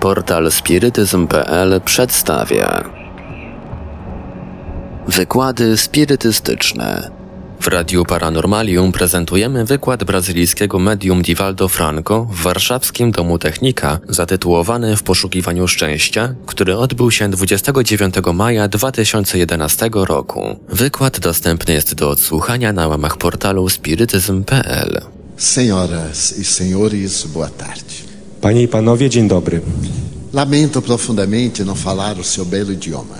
[0.00, 2.84] Portal spirytyzm.pl przedstawia
[5.08, 7.10] Wykłady spirytystyczne.
[7.60, 15.02] W Radiu Paranormalium prezentujemy wykład brazylijskiego medium Divaldo Franco w warszawskim Domu Technika zatytułowany W
[15.02, 20.56] poszukiwaniu szczęścia, który odbył się 29 maja 2011 roku.
[20.68, 25.00] Wykład dostępny jest do odsłuchania na łamach portalu spirytyzm.pl.
[25.36, 27.99] Senhoras e senhores, boa tarde.
[28.40, 29.60] Panie i panowie, dzień dobry.
[30.32, 33.16] Lamento profundamente não falar o seu belo idioma,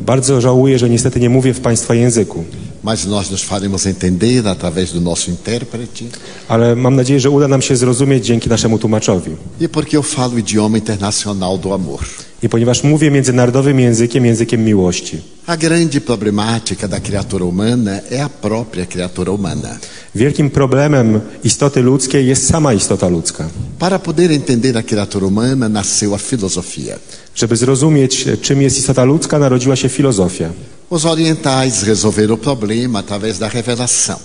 [0.00, 2.44] Bardzo żałuję, że niestety nie mówię w państwa języku,
[2.84, 6.04] mas nós nos faremos entender através do nosso intérprete
[6.48, 9.36] ale mam nadzieję, że uda nam się zrozumieć dzięki naszemu tłumaczowi.
[9.60, 12.00] e porque eu falo o idioma internacional do amor.
[12.42, 15.18] I ponieważ mówię międzynarodowym językiem, językiem miłości.
[15.46, 19.78] A grande problemática da criatura humana é a própria criatura humana.
[20.14, 23.48] Wielkim problemem istoty ludzkiej jest sama istota ludzka.
[23.78, 26.98] Para poder entender a criatura humana, nasceu a filosofia.
[27.34, 30.50] Żeby zrozumieć, czym jest istota ludzka, narodziła się filozofia.
[30.94, 34.18] Os orientais resolveram o problema através da revelação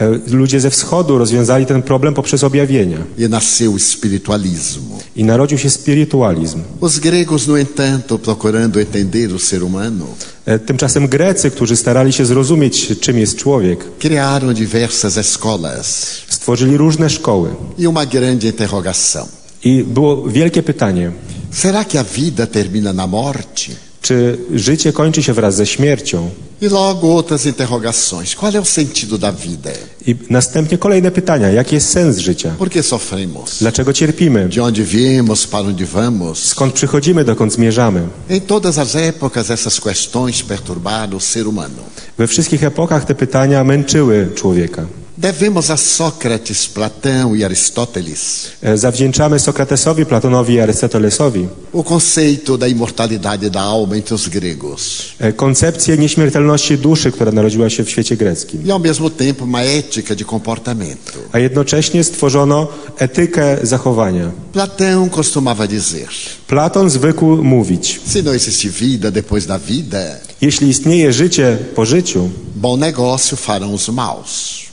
[0.00, 4.98] E, Ludzie ze wschodu rozwiązali ten problem poprzez objawienia e nasceu o espiritualismo.
[5.16, 6.60] i narodził się spirytualizm.
[6.80, 10.06] Os gregos, no entanto, procurando entender o ser humano,
[10.46, 17.10] E, Tymczasem Grecy, którzy starali się zrozumieć, czym jest człowiek, criaram diversas escolas stworzyli różne
[17.10, 17.48] szkoły.
[17.78, 19.26] e uma grande interrogação:
[19.64, 21.12] I było wielkie pytanie,
[21.52, 23.89] será que a vida termina na morte?
[24.02, 26.30] Czy życie kończy się wraz ze śmiercią?
[26.62, 29.70] E logo outras interrogações: qual é o sentido da vida?
[30.06, 32.54] I następnie kolejne pytania, jaki jest sens życia?
[32.58, 33.58] Por que sofremos?
[33.58, 34.48] Dlaczego cierpimy?
[34.48, 36.38] De onde viemos, para onde vamos?
[36.38, 38.00] Skąd przychodzimy, dokąd zmierzamy?
[38.28, 41.82] Em todas as épocas, essas questões perturbaram o ser humano.
[42.18, 44.86] We wszystkich epokach te pytania męczyły człowieka.
[45.20, 52.68] Devemos a Sócrates, Platão e Aristóteles E, Zawdzięczamy Sokratesowi, Platonowi i Arystotelesowi o conceito da
[52.68, 58.16] imortalidade da alma entre os gregos e, koncepcję nieśmiertelności duszy, która narodziła się w świecie
[58.16, 58.62] greckim.
[58.68, 61.12] e, ao mesmo tempo, uma ética de comportamento.
[61.32, 62.68] A jednocześnie stworzono
[62.98, 64.30] etykę zachowania.
[64.52, 66.08] Platão costumava dizer:
[66.46, 69.98] Platon zwykł mówić, se não existe vida depois da vida,
[70.40, 74.69] jeśli istnieje życie po życiu, bom negócio farão os maus.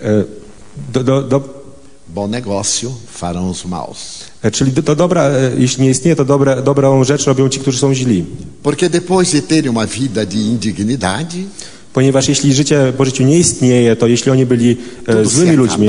[0.00, 0.24] E,
[0.92, 1.56] do, do, do,
[2.08, 3.98] Bom negócio farão os maus.
[4.42, 7.78] e, czyli do dobra, e, jeśli nie istnieje, to dobre, dobrą rzecz robią ci, którzy
[7.78, 8.24] są źli.
[8.62, 11.36] Porque depois de terem uma vida de indignidade,
[11.92, 14.76] Ponieważ jeśli życie po życiu nie istnieje, to jeśli oni byli
[15.24, 15.88] złymi ludźmi,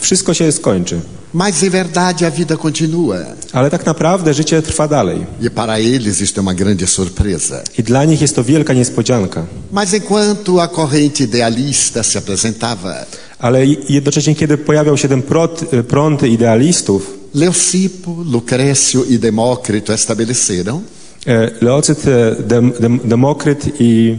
[0.00, 1.00] wszystko się skończy.
[1.34, 3.16] mas em verdade a vida continua.
[3.52, 5.26] Ale tak naprawdę życie trwa dalej.
[5.42, 7.62] E para eles isto é uma grande surpresa.
[7.78, 9.46] I dla nich jest to wielka niespodzianka.
[9.72, 13.06] Mas enquanto a corrente idealista se apresentava,
[13.42, 20.80] Ale jednocześnie, kiedy pojawiał się ten prot, prąd idealistów, Leucipo, Lucrécio e Demócrito estabeleceram
[21.26, 24.16] e, Leocyt, e, Dem, Dem, Demokryt i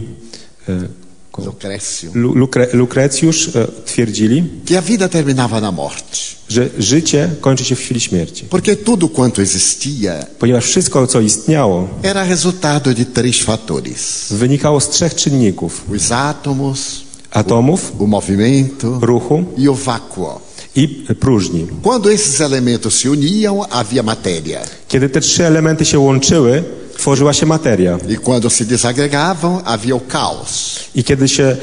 [0.68, 0.72] e,
[1.32, 3.50] ko- Lucrécio Lu- Lukre, Lukrecjusz
[3.86, 6.16] twierdzili, que a vida terminava na morte,
[6.48, 8.44] że życie kończy się w chwili śmierci.
[8.50, 14.88] porque tudo quanto existia Ponieważ wszystko, co istniało, era resultado de três fatores: wynikało z
[14.88, 15.84] trzech czynników.
[15.96, 17.03] os átomos,
[17.34, 20.40] Atomów, o movimento ruchu e o vácuo.
[20.76, 20.88] i
[21.20, 21.66] próżni.
[21.82, 24.60] Quando esses elementos se uniam, havia matéria.
[24.88, 26.64] Kiedy te trzy elementy się łączyły,
[26.96, 27.98] tworzyła się materia.
[28.08, 30.80] E quando se desagregavam, havia o caos.
[30.94, 31.56] I kiedy się e,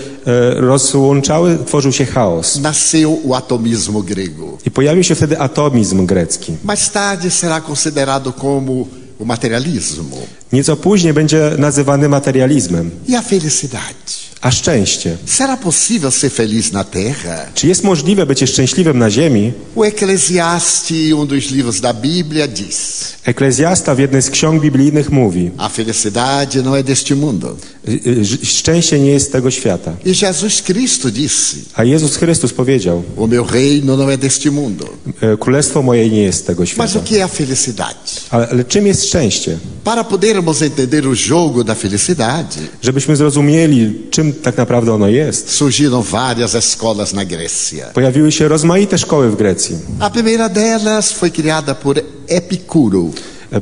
[0.55, 2.59] rozłączały, tworzył się chaos.
[2.59, 4.57] Nasceu o atomismo grego.
[4.65, 6.53] I pojawił się wtedy atomizm grecki.
[6.63, 8.85] Mais tarde será considerado como
[9.19, 10.17] o materialismo.
[10.53, 12.91] Nieco później będzie nazywany materializmem.
[13.09, 14.20] E a felicidade?
[14.41, 15.17] A szczęście.
[15.25, 17.45] Será possível ser feliz na terra?
[17.55, 19.53] Czy jest możliwe bycie szczęśliwym na ziemi?
[19.75, 25.51] O Eclesiastes, um dos livros da Bíblia, diz: Eklezjasta w jednej z ksiąg biblijnych mówi,
[25.57, 27.55] A felicidade não é deste mundo.
[27.87, 27.99] y,
[28.41, 29.91] y, szczęście nie jest tego świata.
[30.05, 34.85] E Jesus Cristo disse: A Jezus Chrystus powiedział, O meu reino não é deste mundo.
[35.21, 36.99] e, królestwo moje nie jest tego Mas świata.
[36.99, 37.95] o que é a felicidade?
[38.29, 39.57] Ale, ale czym jest szczęście?
[39.83, 46.01] Para podermos entender o jogo da felicidade, Żebyśmy zrozumieli, czym tak naprawdę ono jest, surgiram
[46.03, 47.85] várias escolas na Grécia.
[47.93, 49.77] pojawiły się rozmaite szkoły w Grecji.
[49.99, 51.95] A primeira delas foi criada por
[52.27, 53.03] Epicuro.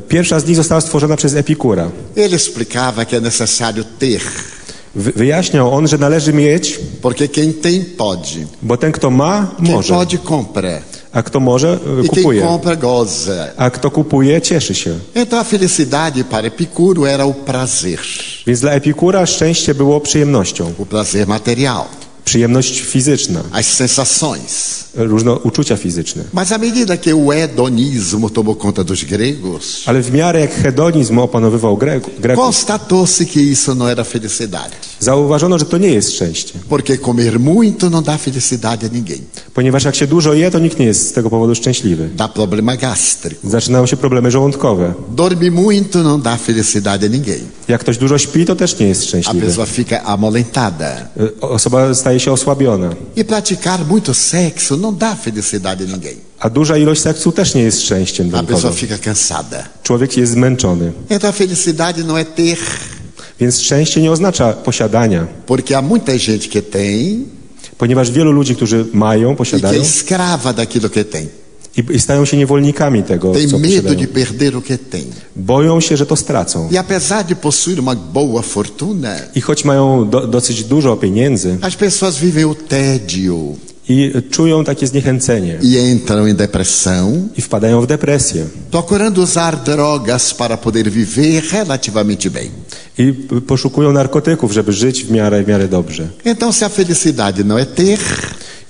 [0.08, 1.90] Pierwsza z nich została stworzona przez Epikura.
[2.16, 4.20] Ele explicava que é necessário ter,
[4.94, 9.74] Wy- Wyjaśniał on, że należy mieć, porque quem tem pode, bo ten, kto ma, quem
[9.74, 10.80] może, pode compra
[11.12, 11.68] a kto może,
[11.98, 13.48] e, e kupuje, compra goza.
[13.56, 14.98] a kto kupuje, cieszy się.
[15.14, 17.98] Então a felicidade para Epicuro era o prazer,
[18.46, 21.84] Więc dla Epikura szczęście było przyjemnością, o prazer material,
[22.24, 24.80] przyjemność fizyczna, as sensações.
[24.94, 26.22] różne uczucia fizyczne.
[26.32, 31.18] Mas à medida que o hedonismo tomou conta dos gregos, Ale w miarę jak hedonizm
[31.18, 34.89] opanowywał Gre- Greków, constatou-se que isso não era felicidade.
[35.00, 36.58] Zauważono, że to nie jest szczęście.
[36.68, 39.18] Porque comer muito não dá felicidade a ninguém.
[39.54, 42.08] Ponieważ jak się dużo je, to nikt nie jest z tego powodu szczęśliwy.
[42.16, 43.48] Dá problema gástrico.
[43.50, 44.94] Zaczynają się problemy żołądkowe.
[45.16, 47.40] Dorme muito não dá felicidade a ninguém.
[47.68, 49.46] Jak ktoś dużo śpi, to też nie jest A szczęśliwy.
[49.46, 50.96] pessoa fica amolentada.
[51.20, 52.90] Y, Osoba staje się osłabiona.
[53.16, 56.14] E praticar muito sexo não dá felicidade a ninguém.
[56.40, 58.74] A duża ilość seksu też nie jest szczęściem dla A pessoa nikogo.
[58.80, 59.64] fica cansada.
[59.82, 60.92] Człowiek jest zmęczony.
[61.10, 62.58] Então a felicidade não é ter,
[63.40, 65.26] Więc szczęście nie oznacza posiadania.
[65.46, 67.24] porque há muita gente que tem
[67.78, 71.26] Ponieważ wielu ludzi, którzy mają, e que é posiadają escrava daquilo que tem.
[71.76, 74.00] i, i stają się niewolnikami tego, Tem co medo posiadają.
[74.00, 75.04] de perder o que tem.
[75.36, 76.68] Boją się, że to stracą.
[76.72, 81.74] E apesar de possuir uma boa fortuna, I choć mają do, dosyć dużo pieniędzy as
[81.76, 83.54] pessoas vivem o tédio
[83.90, 90.34] i czują takie zniechęcenie e entram em depressão, i wpadają w depresję procurando usar drogas
[90.34, 92.50] para poder viver relativamente bem.
[92.98, 93.12] i
[93.46, 96.08] poszukują narkotyków, żeby żyć w miarę, w miarę dobrze.
[96.24, 97.98] Então, se a felicidade não é ter,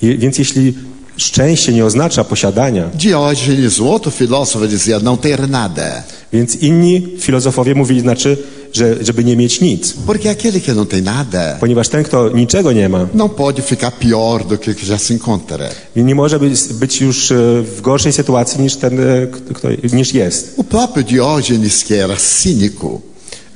[0.03, 0.75] I, więc jeśli
[1.17, 6.03] szczęście nie oznacza posiadania, Diógenes, outro filósofo, dizia não ter nada.
[6.33, 8.37] więc inni filozofowie mówili, znaczy,
[8.73, 9.93] że, żeby nie mieć nic.
[10.07, 13.93] Porque aquele que não tem nada Ponieważ ten, kto niczego nie ma, não pode ficar
[13.99, 15.69] pior do que já se encontra.
[15.97, 20.55] nie może być, być już e, w gorszej sytuacji niż ten, e, kto, niż jest.
[20.59, 23.01] O próprio Diógenes, que era cínico,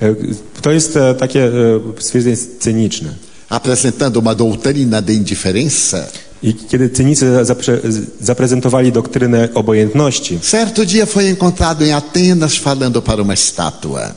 [0.03, 0.15] E,
[0.63, 1.51] To jest takie
[1.99, 3.09] stwierdzenie cyniczne.
[3.49, 6.07] apresentando uma doutrina de indiferença,
[6.43, 7.81] I kiedy cynicy zaprze,
[8.21, 14.13] zaprezentowali doktrynę obojętności certo dia foi encontrado em Atenas falando para uma estátua.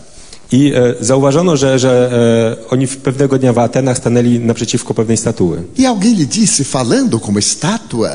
[0.52, 2.12] I e, zauważono, że, że
[2.66, 5.58] e, oni pewnego dnia w Atenach stanęli naprzeciwko pewnej statuły.
[5.80, 8.10] E alguém lhe disse, falando como estátua,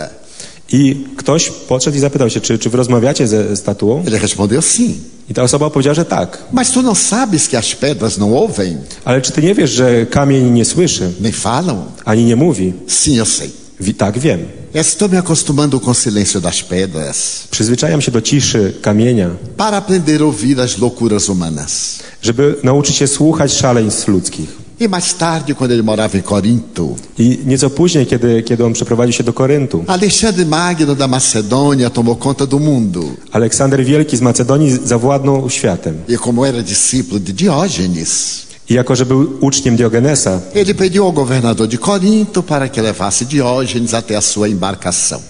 [0.74, 4.02] I ktoś podszedł i zapytał się, czy, czy wy rozmawiacie ze statuą?
[4.06, 4.94] ele respondeu sim.
[5.30, 6.38] I ta osoba powiedziała, że tak.
[6.52, 10.06] Mas tu não sabes que as pedras não ouvem, Ale czy ty nie wiesz, że
[10.06, 11.82] kamień nie słyszy, nem falam?
[12.04, 12.72] ani nie mówi?
[12.88, 13.50] Sim, eu sei.
[13.80, 14.40] Wi- Tak, wiem.
[14.74, 20.22] Estou me acostumando com o silêncio das pedras Przyzwyczajam się do ciszy kamienia, para aprender
[20.22, 21.98] a ouvir as loucuras humanas.
[22.22, 24.62] żeby nauczyć się słuchać szaleństw ludzkich.
[24.80, 26.88] E mais tarde, quando ele morava em Corinto,
[27.18, 32.16] I nieco później, kiedy, kiedy on przeprowadził się do Koryntu, Alexandre Magno da Macedônia tomou
[32.16, 33.00] conta do mundo.
[33.32, 35.94] Aleksander Wielki z Macedonii zawładnął światem.
[36.08, 41.12] E como era discípulo de Diógenes, I jako, że był uczniem Diogenesa, ele pediu ao
[41.12, 45.20] governador de Corinto para que levasse Diógenes até a sua embarcação.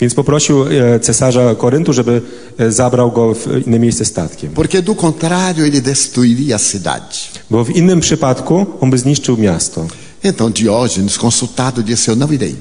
[0.00, 2.22] więc poprosił e, cesarza Koryntu, żeby
[2.58, 4.52] e, zabrał go w inne miejsce statkiem.
[4.52, 7.16] Porque do contrário ele destruiria a cidade.
[7.50, 9.86] Bo w innym przypadku on by zniszczył miasto.
[10.24, 12.56] Então Diógenes, consultado, disse: Eu não irei,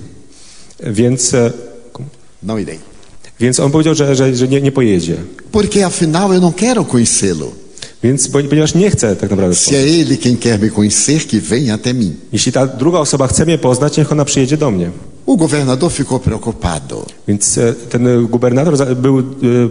[0.79, 1.51] Więc, e,
[2.44, 2.79] não irei.
[3.39, 5.15] więc on powiedział, że, że, że nie, nie pojedzie.
[5.51, 7.51] Porque afinal eu não quero conhecê-lo.
[8.03, 9.56] Więc, ponieważ nie chce tak naprawdę.
[9.56, 12.15] Se é ele quem quer me conhecer, que venha até mim.
[12.33, 14.89] Jeśli ta druga osoba chce mnie poznać, niech ona przyjedzie do mnie.
[15.25, 19.24] O governador ficou preocupado, Więc e, ten e, gubernator był e,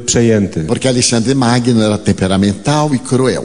[0.06, 3.43] przejęty, porque Alexandre Magno era temperamental e cruel.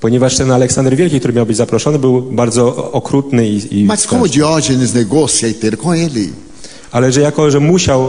[0.00, 4.28] ponieważ ten Aleksander Wielki, który miał być zaproszony, był bardzo okrutny i, i Mas como.
[4.28, 6.26] Diógenes negou-se a ir ter com ele,
[6.92, 8.08] Ale że jako, że musiał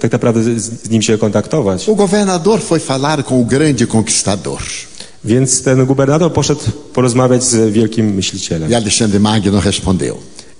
[0.00, 4.58] tak naprawdę z, z nim się kontaktować, o governador foi falar com o grande conquistador.
[5.24, 6.60] Więc ten gubernator poszedł
[6.94, 8.72] porozmawiać z wielkim myślicielem.
[8.72, 10.16] E Alexandre Magno respondeu: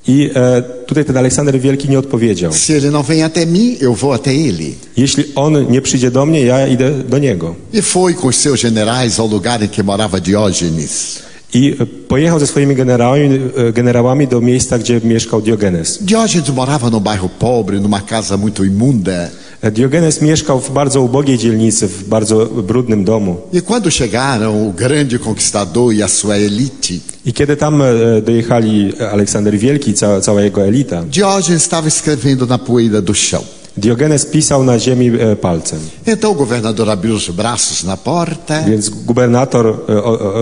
[0.09, 2.52] I e, tutaj ten Aleksander Wielki nie odpowiedział.
[2.52, 4.75] Se ele não vem até mim, eu vou até ele.
[4.97, 7.55] Jeśli on nie przyjdzie do mnie, ja idę do niego.
[7.75, 11.23] E foi com seus generais ao lugar em que morava Diógenes.
[11.55, 15.99] I e, pojechał ze swoimi generałami, e, generałami do miejsca, gdzie mieszkał Diogenes.
[16.02, 19.31] Diógenes morava num bairro pobre, numa casa muito imunda.
[19.62, 23.37] Diogenes mieszkał w bardzo ubogiej dzielnicy, w bardzo brudnym domu.
[23.55, 26.95] E quando chegaram o grande conquistador e a sua elite,
[27.26, 32.47] I kiedy tam e, dojechali Aleksander Wielki i cała, cała jego elita, Diógenes estava escrevendo
[32.47, 33.45] na poeira do chão.
[33.76, 35.79] Diogenes pisał na ziemi e, palcem.
[36.07, 39.81] Então o governador abriu os braços na porta Więc gubernator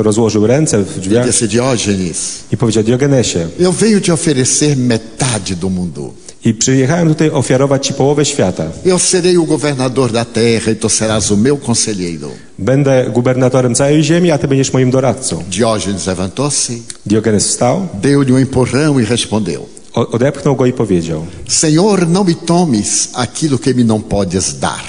[0.03, 5.69] rozłożył ręce w drzwiach disse: Diógenes, i powiedział Diogenesie, eu venho te oferecer metade do
[5.69, 6.13] mundo.
[6.49, 8.64] I przyjechałem tutaj ofiarować ci połowę świata.
[8.85, 12.28] Eu serei o governador da terra e tu serás o meu conselheiro.
[12.59, 15.43] Będę gubernatorem całej ziemi, a ty będziesz moim doradcą.
[15.50, 16.73] Diógenes levantou-se,
[17.07, 22.35] Diogenes wstał, deu-lhe um empurrão e respondeu: o- odepchnął go i powiedział Senhor, não me
[22.35, 24.85] tomes aquilo que me não podes dar.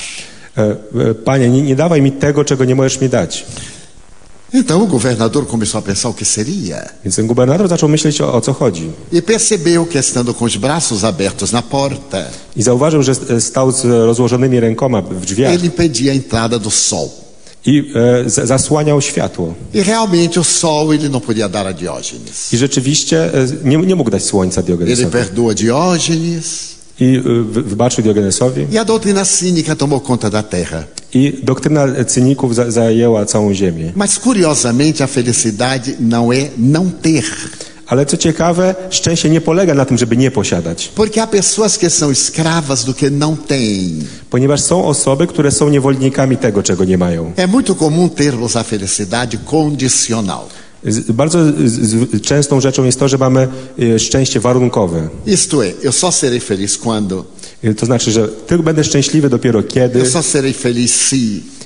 [0.57, 0.61] e,
[1.09, 3.45] e, Panie, nie, nie dawaj mi tego, czego nie możesz mi dać.
[4.53, 6.89] Então o governador começou a pensar o que seria.
[7.05, 8.89] Więc ten gubernator zaczął myśleć o, o co chodzi.
[9.13, 12.25] E percebeu que, estando com os braços abertos na porta,
[12.55, 17.09] I zauważył, że stał z rozłożonymi rękoma w drzwiach ele impedia a entrada do sol.
[17.65, 17.91] i
[18.25, 19.53] e, zasłaniał światło.
[19.75, 22.53] E realmente o sol ele não podia dar a Diógenes.
[22.53, 25.11] I rzeczywiście e, nie, nie mógł dać słońca Ele Diogenesowi.
[25.11, 28.67] perdoa Diógenes e, wy- wybaczył Diogenesowi.
[28.73, 30.83] e a doutrina cínica tomou conta da terra.
[31.13, 33.91] I doktryna cyników za, zajęła całą ziemię.
[33.95, 37.23] Mas curiosamente a felicidade não é não ter.
[37.87, 40.91] Ale co ciekawe, szczęście nie polega na tym, żeby nie posiadać.
[40.95, 44.03] Porque há pessoas que são escravas do que não têm.
[44.29, 47.31] Ponieważ są osoby, które są niewolnikami tego, czego nie mają.
[47.37, 50.41] É muito comum termos a felicidade condicional.
[51.09, 51.39] Bardzo
[52.21, 53.47] częstą rzeczą jest to, że mamy
[53.95, 55.09] e, szczęście warunkowe.
[55.27, 57.25] Isto é, eu só serei feliz quando,
[57.63, 61.15] E, To znaczy, że tylko będę szczęśliwy dopiero kiedy eu só serei feliz se.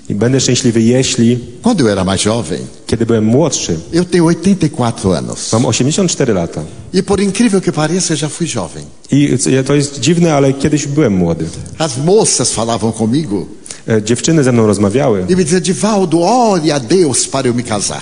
[0.10, 3.76] i będę szczęśliwy jeśli, Quando eu era mais jovem, kiedy byłem młodszy.
[3.94, 5.54] eu tenho 84 anos.
[5.54, 6.64] Mam 84 lata.
[6.94, 8.84] E por incrível que pareça, já fui jovem.
[9.12, 11.46] I to jest dziwne, ale kiedyś byłem młody.
[11.78, 13.46] As moças falavam comigo
[13.88, 17.64] E, Dziewczyny ze mną rozmawiały e me diziam, Divaldo, ore a Deus para eu me
[17.64, 18.02] casar.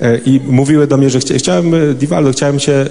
[0.00, 2.86] E, i mówiły do mnie, że chcia, chciałem, e, Divaldo, chciałem się e,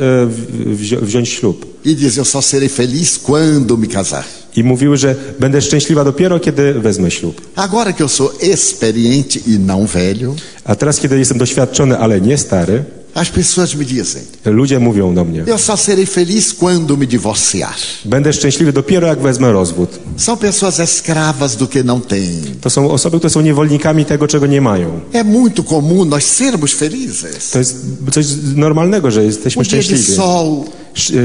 [0.66, 1.66] wzi wziąć ślub.
[1.86, 4.24] Diziam, eu só serei feliz quando me casar.
[4.56, 7.42] I mówiły, że będę szczęśliwa dopiero, kiedy wezmę ślub.
[7.56, 12.38] Agora que eu sou experiente e não velho, A teraz, kiedy jestem doświadczony, ale nie
[12.38, 12.84] stary,
[13.16, 17.74] as pessoas me dizem, ludzie mówią do mnie, eu só serei feliz quando me divorciar.
[18.06, 20.00] będę szczęśliwy dopiero, jak wezmę rozwód.
[20.18, 22.56] São pessoas escravas do que não têm.
[22.62, 25.00] To są osoby, które są niewolnikami tego, czego nie mają.
[25.14, 27.50] É muito comum nós sermos felizes.
[27.52, 27.76] To jest
[28.12, 30.16] coś normalnego, że jesteśmy Um dia de szczęśliwi.
[30.16, 30.64] sol,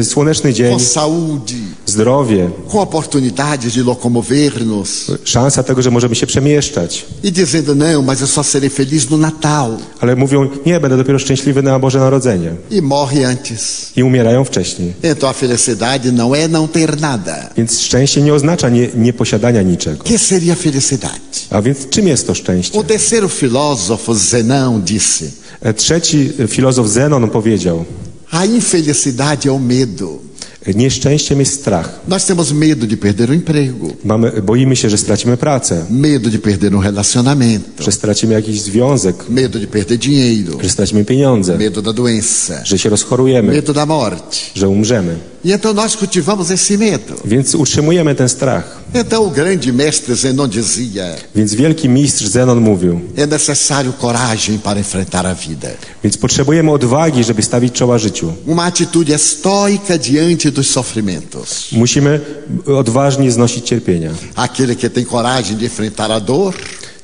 [0.02, 1.54] Słoneczny dzień, saúde,
[1.86, 5.10] zdrowie, com oportunidade de locomover-nos.
[5.24, 7.06] szansa tego, że możemy się przemieszczać.
[7.24, 9.76] E dizendo, não, mas eu só serei feliz no Natal.
[10.00, 12.54] Ale mówią, nie, będę dopiero szczęśliwy na Boże Narodzenie.
[12.72, 13.92] E morre antes.
[13.96, 14.92] I umierają wcześniej.
[15.02, 17.50] Então a felicidade não é não ter nada.
[17.56, 20.04] Więc szczęście nie oznacza nie, nieposiadania niczego.
[20.04, 21.20] O que seria felicidade?
[21.50, 22.78] A więc czym jest to szczęście?
[22.78, 25.24] O terceiro filósofo, Zenão, disse:
[25.60, 27.84] E, Trzeci filozof Zenon powiedział,
[28.30, 30.30] a infelicidade é o medo.
[30.75, 32.00] nieszczęściem jest strach.
[32.08, 36.38] Nós temos medo de perder o emprego, Mamy, boimy się, że stracimy pracę, medo de
[36.38, 41.82] perder um relacionamento, że stracimy jakiś związek, medo de perder dinheiro, że stracimy pieniądze, medo
[41.82, 44.37] da doença, że się rozchorujemy, medo da morte.
[44.54, 45.16] że umrzemy.
[45.44, 47.14] E então nós cultivamos esse medo.
[47.25, 48.79] Więc utrzymujemy ten strach.
[48.94, 54.78] Então o grande mestre Zenon dizia: Więc wielki mistrz Zenon mówił, é necessário coragem para
[54.80, 55.68] enfrentar a vida.
[56.04, 58.32] więc potrzebujemy odwagi, żeby stawić czoła życiu.
[58.47, 61.73] Uma atitude estoica diante dos sofrimentos.
[61.73, 62.20] Musimy
[62.66, 64.11] odważnie znosić cierpienia.
[64.37, 66.54] Aquele que tem coragem de enfrentar a dor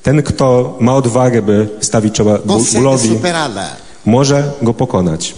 [0.02, 2.38] Ten, kto ma odwagę, by stawić czoła
[2.75, 3.76] bólowi, superá-la.
[4.05, 5.35] może go pokonać.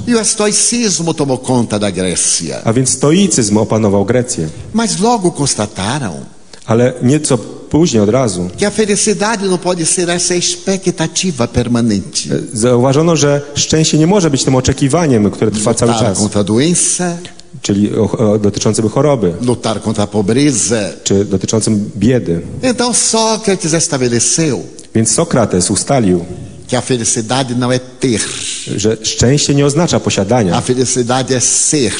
[2.50, 2.64] E.
[2.64, 4.48] A więc stoicyzm opanował Grecję.
[4.74, 6.12] Mas logo constataram
[6.68, 7.38] Ale nieco
[7.70, 12.20] później, od razu, que a felicidade não pode ser essa expectativa permanente.
[12.52, 17.16] zauważono, że szczęście nie może być tym oczekiwaniem, które trwa cały czas, contra a doença,
[17.62, 17.90] czyli
[18.40, 20.80] dotyczącym choroby, lutar contra a pobreza.
[21.04, 22.40] czy dotyczącym biedy.
[22.62, 24.62] Então Sócrates estabeleceu
[24.94, 26.24] Więc Sokrates ustalił,
[26.68, 28.20] que a felicidade não é ter,
[28.76, 31.92] że szczęście nie oznacza a posiadania, felicidade é ser,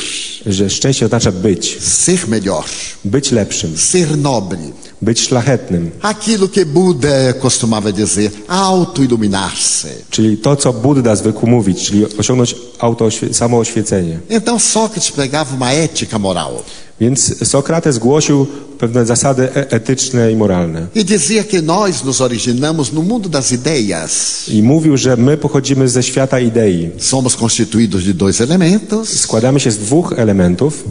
[0.49, 2.65] że szczęście oznacza być, ser melhor,
[3.05, 4.59] być lepszym, ser nobre.
[5.03, 5.91] być szlachetnym.
[6.03, 9.89] Aquilo que Buda costumava dizer, auto-iluminar-se.
[10.11, 14.19] Czyli to, co Buddha zwykł mówić, czyli osiągnąć auto, samooświecenie.
[14.29, 16.63] Então Sócrates pregava uma ética moral
[17.01, 18.47] Więc Sokrates głosił
[18.79, 20.87] pewne zasady e- etyczne i moralne.
[20.97, 24.45] e dizia que nós nos originamos no mundo das ideias.
[24.49, 26.91] I mówił, że my pochodzimy ze świata idei.
[26.99, 30.85] Somos constituídos de dois elementos, Składamy się z dwóch elementów,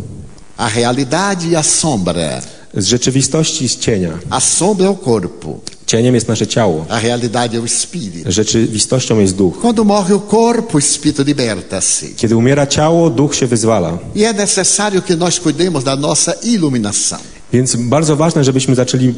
[0.57, 2.41] a realidade e a sombra.
[2.77, 4.11] z rzeczywistości i z cienia.
[4.29, 8.31] A sombra é o corpo, Cieniem jest nasze ciało, a realidade é o espírito.
[8.31, 9.61] rzeczywistością jest duch.
[9.61, 12.07] Quando morre o corpo, o espírito liberta-se.
[12.15, 13.97] Kiedy umiera ciało, duch się wyzwala.
[14.15, 17.19] E é necessário que nós cuidemos da nossa iluminação,
[17.53, 19.13] Więc bardzo ważne, żebyśmy zaczęli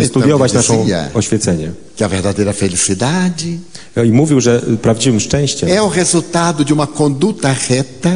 [0.00, 1.72] e, studiować naszą oświecenie.
[1.96, 3.44] que a verdadeira felicidade
[4.06, 8.10] I mówił, że prawdziwym szczęściem, é o resultado de uma conduta reta,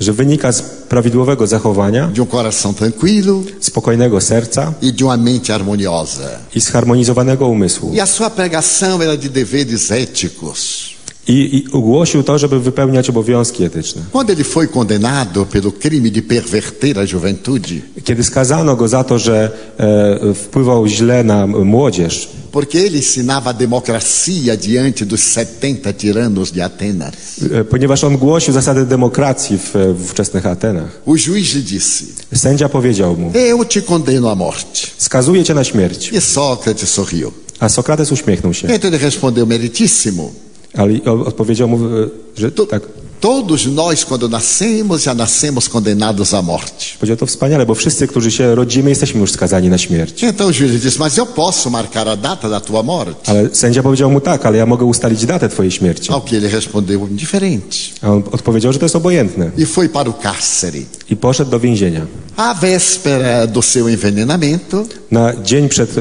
[0.00, 5.52] że wynika z prawidłowego zachowania, de um coração tranquilo spokojnego serca e de uma mente
[5.52, 6.38] harmoniosa.
[6.54, 7.92] i zharmonizowanego umysłu.
[7.94, 10.90] E a sua pregação era de deveres éticos.
[11.28, 14.02] I, I ogłosił to, żeby wypełniać obowiązki etyczne.
[14.12, 17.68] Quando ele foi condenado pelo crime de perverter a juventude,
[18.04, 23.52] Kiedy skazano go za to, że e, wpływał źle na młodzież, Porque ele ensinava a
[23.54, 27.12] democracia diante dos 70 tiranos de Atenas.
[27.52, 31.00] E, Ponieważ on głosił zasady demokracji w, w ówczesnych Atenach.
[31.06, 34.80] O juiz lhe disse: Sędzia powiedział mu, Eu te condeno à morte.
[34.98, 36.10] skazuję cię na śmierć.
[36.14, 37.32] E Sócrates sorriu.
[37.60, 40.30] A Sokrates uśmiechnął się, Então ele respondeu: Meritíssimo.
[40.76, 42.82] Ale odpowiedział mu, e, że To- tak.
[43.20, 46.84] Todos nós, quando nascemos, já nascemos condenados à morte.
[47.00, 50.22] Powiedział to wspaniale, bo wszyscy, którzy się rodzimy, jesteśmy już skazani na śmierć.
[50.24, 53.30] Então o juiz disse: Mas eu posso marcar a data da tua morte?
[53.30, 56.12] Ale sędzia powiedział mu tak, ale ja mogę ustalić datę twojej śmierci.
[56.12, 57.76] Ao que ele respondeu: Indiferente.
[58.02, 59.50] A on odpowiedział, że to jest obojętne.
[59.58, 60.78] E foi para o cárcere.
[61.10, 62.06] I poszedł do więzienia.
[62.36, 66.00] À véspera do seu envenenamento, Na dzień przed e,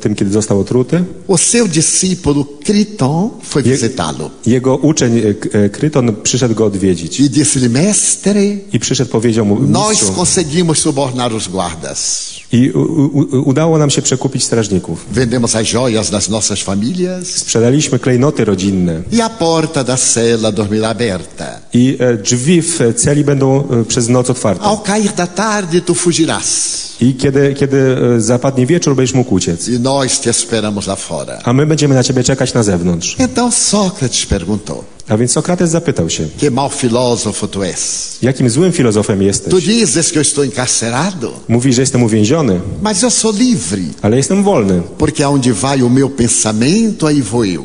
[0.00, 4.30] tym, kiedy został otruty, o seu discípulo Criton foi visitá-lo.
[4.46, 7.20] jego uczeń e, K- e, Kryton przyszedł go odwiedzić.
[7.20, 12.30] E disse-lhe: Mestre, I przyszedł, powiedział mu, nós conseguimos subornar os guardas.
[12.52, 15.06] i u, u, udało nam się przekupić strażników.
[15.12, 20.88] Vendemos as joias das nossas famílias Sprzedaliśmy klejnoty rodzinne e a porta da cela dormirá
[20.88, 21.60] aberta.
[21.72, 24.49] i e, drzwi w celi będą przez noc otwarte.
[24.60, 26.80] Ao cair da tarde, tu fugirás.
[27.00, 29.68] I kiedy, kiedy zapadnie wieczór, będziesz mógł uciec.
[29.68, 31.38] E nós te esperamos lá fora.
[31.44, 33.16] A my będziemy na ciebie czekać na zewnątrz.
[33.18, 38.18] Então Sócrates perguntou: A więc Sokrates zapytał się, Que mau filósofo tu és?
[38.22, 39.64] jakim złym filozofem Tu jesteś?
[39.64, 44.42] dizes que eu estou encarcerado, Mówi, że jestem uwięziony, mas eu sou livre, ale jestem
[44.44, 44.82] wolny.
[44.98, 47.64] porque aonde vai o meu pensamento, aí vou eu.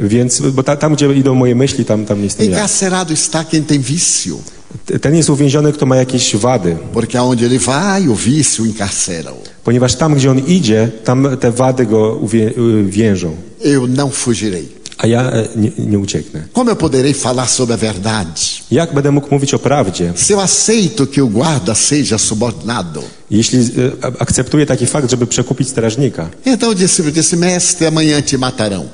[0.00, 2.56] Więc, bo ta, tam, gdzie idą moje myśli, tam, tam jestem ja.
[2.56, 4.40] Encarcerado está quem tem vício,
[5.00, 6.76] Ten jest uwięziony, kto ma jakieś wady.
[6.92, 9.32] porque aonde ele vai, o vício encarcera.
[9.64, 13.36] Ponieważ tam, gdzie on idzie, tam te wady go uwię, y, więżą.
[13.64, 14.68] Eu não fugirei.
[14.98, 16.42] A ja e, nie, nie ucieknę.
[16.52, 18.40] Como eu poderei falar sobre a verdade?
[18.70, 22.16] Jak będę mógł mówić o prawdzie, Se eu aceito que o guarda seja
[23.30, 23.62] jeśli e,
[24.18, 26.28] akceptuję taki fakt, żeby przekupić strażnika?
[26.46, 28.84] Então discípulo disse: Mestre, amanhã te matarão.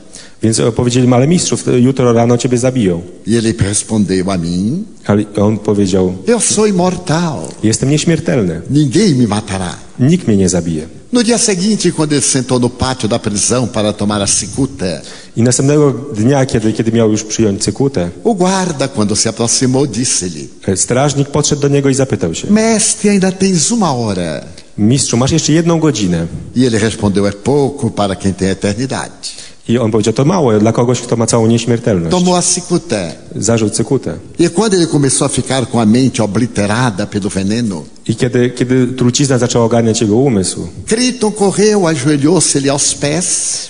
[0.42, 3.02] Więc powiedzieli, ale mistrzów, jutro rano ciebie zabiją.
[3.28, 8.61] E ele respondeu a mim: Ale on powiedział, Eu sou imortal, jestem nieśmiertelny.
[8.70, 9.75] ninguém me matará.
[9.99, 10.87] Nikt mnie nie zabije.
[11.12, 15.00] No dia seguinte, quando ele sentou no pátio da prisão para tomar a cicuta,
[15.36, 20.45] I następnego dnia, kiedy, kiedy miał już przyjąć cykutę, o guarda, quando se aproximou, disse-lhe:
[20.67, 24.41] e, strażnik podszedł do niego i zapytał się, Mestre, ainda tens uma hora.
[24.78, 26.26] mistrzu, masz jeszcze jedną godzinę.
[26.56, 29.41] E ele respondeu: É pouco para quem tem eternidade.
[29.71, 32.11] I on powiedział, to mało dla kogoś, kto ma całą nieśmiertelność.
[32.11, 32.97] Tomou a cicuta.
[33.37, 34.15] Zarzuć cykutę.
[34.41, 38.87] E quando ele começou a ficar com a mente obliterada pelo veneno, I kiedy, kiedy
[38.87, 43.26] trucizna zaczęła ogarniać jego umysł, Criton correu, ajoelhou-se-lhe aos pés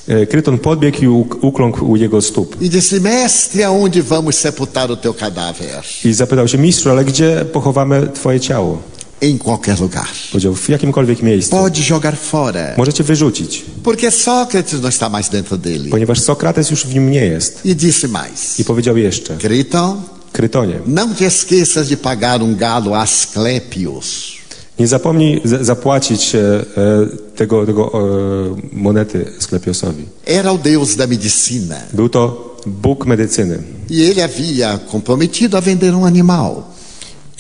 [0.09, 2.57] e, Kryton podbiegł i uk- ukląkł u jego stóp.
[2.63, 5.83] e disse: Mestre, aonde vamos sepultar o teu cadáver?
[6.05, 8.79] I zapytał się, mistrzu, ale gdzie pochowamy twoje ciało?
[9.23, 10.09] Em qualquer lugar.
[10.33, 11.51] Powiedział, w jakimkolwiek miejscu.
[11.51, 15.91] Pode jogar fora, Możecie wyrzucić, porque Sócrates não está mais dentro dele.
[15.91, 17.61] ponieważ Sokrates już w nim nie jest.
[17.67, 20.03] E disse mais: I powiedział jeszcze, Criton,
[20.33, 24.33] Krytonie, não te esqueças de pagar um galo a Asclepios.
[24.79, 27.07] nie zapomnij zapłacić e, e,
[27.37, 30.05] tego, tego e, monety Sklepiosowi.
[30.27, 33.59] Era o deus da medicina Był to Bóg medycyny.
[33.91, 36.63] e ele havia comprometido a vender um animal.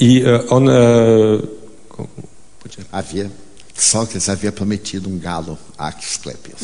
[0.01, 0.73] I e, on e,
[2.93, 3.31] Havia
[3.75, 6.61] Sócrates havia prometido um galo a Asclepios.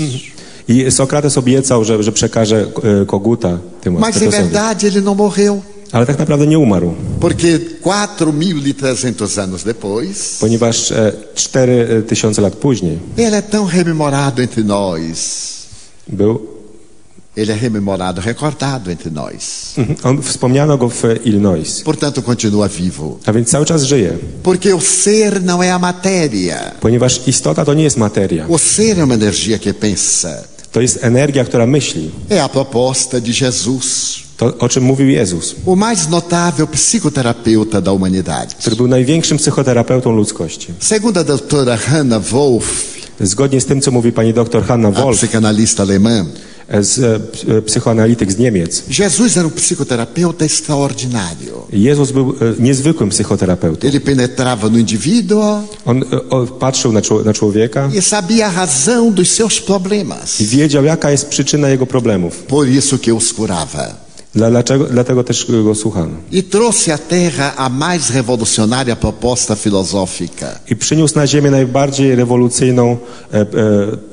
[0.69, 2.67] i Sokrates obiecał, że, że przekaże
[3.03, 7.59] e, koguta tym Mas em verdade ele não morreu, Ale tak naprawdę nie umarł, porque
[7.85, 15.17] 4.300 anos depois, ponieważ e, 4000 lat później ele é tão rememorado entre nós.
[16.09, 16.56] był
[17.37, 19.72] Ele é rememorado, recordado entre nós.
[19.77, 19.96] Mhm.
[20.05, 23.18] On, wspomniano go w Illinois, Portanto, continua vivo.
[23.27, 26.72] a więc cały czas żyje, Porque o ser não é a matéria.
[26.81, 30.29] ponieważ istota to nie jest materia, O ser é uma energia que pensa.
[30.72, 32.11] to jest energia, która myśli.
[32.31, 37.90] É a proposta de Jesus, To, o czym mówił Jezus, o mais notável psicoterapeuta da
[37.90, 38.55] humanidade.
[38.59, 40.66] który był największym psychoterapeutą ludzkości.
[40.81, 45.18] Segundo a doutora Hannah Wolff, Zgodnie z tym, co mówi pani doktor Hanna a Wolf,
[45.18, 46.25] psicanalista alemã,
[46.81, 46.99] z,
[47.49, 51.67] e, psychoanalityk z Niemiec, Jesus era um psicoterapeuta extraordinário.
[51.73, 53.89] Jezus był e, niezwykłym psychoterapeutą.
[53.89, 58.67] Ele penetrava no indivíduo On e, o, patrzył na, czło- na człowieka e sabia a
[58.67, 60.41] razão dos seus problemas.
[60.41, 62.43] i wiedział, jaka jest przyczyna jego problemów.
[62.43, 64.06] Por isso que os curava.
[64.37, 66.12] Dla, dlaczego, dlatego też go słuchano.
[66.33, 72.96] E trouxe à Terra a mais revolucionária proposta filosófica, I przyniósł na ziemię najbardziej rewolucyjną
[73.33, 73.46] e, e,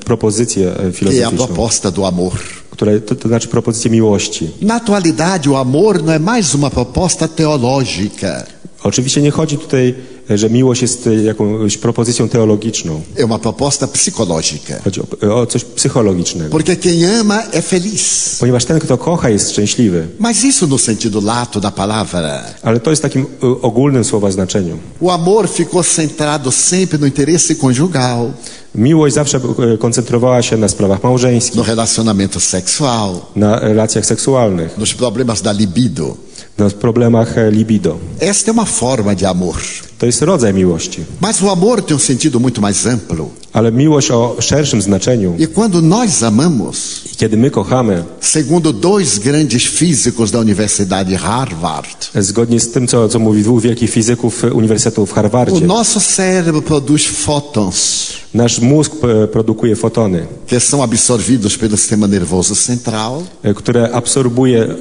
[0.04, 2.32] propozycję e, que é a filozoficzną, proposta do amor.
[2.70, 4.50] które, to, to znaczy propozycję miłości.
[4.62, 8.46] Na atualidade, o amor não é mais uma proposta teológica,
[8.84, 9.94] Oczywiście nie chodzi tutaj
[10.30, 13.00] że miłość jest e, jakąś propozycją teologiczną.
[13.16, 14.80] É uma proposta psicológica.
[14.84, 16.50] Chodzi o, o coś psychologicznego.
[16.50, 18.36] Porque quem ama é feliz.
[18.40, 20.06] Ponieważ ten, kto kocha, jest szczęśliwy.
[20.18, 22.44] Mas isso no sentido lato da palavra.
[22.62, 24.78] Ale to jest takim e, ogólnym słowa znaczeniu.
[25.02, 28.32] O amor ficou centrado sempre no interesse conjugal,
[28.74, 29.40] Miłość zawsze
[29.74, 35.52] e, koncentrowała się na sprawach małżeńskich, no relacionamento sexual, na relacjach seksualnych, nos problemas da
[35.52, 36.16] libido.
[36.56, 38.00] Na problemach libido.
[38.20, 39.56] Esta é uma forma de amor.
[39.98, 41.04] To jest rodzaj miłości.
[41.20, 43.30] Mas o amor tem um sentido muito mais amplo.
[43.54, 49.62] Ale miłość o szerszym znaczeniu, E quando nós amamos, kiedy my kochamy, segundo dois grandes
[49.62, 55.12] físicos da Universidade Harvard, zgodnie z tym, co, co mówi dwóch wielkich fizyków Uniwersytetu w
[55.12, 61.76] o Harvardzie, nosso cérebro produz fótons nasz mózg e, produkuje fotony, que são absorvidos pelo
[61.76, 64.76] sistema nervoso central, e, które absorbuje e,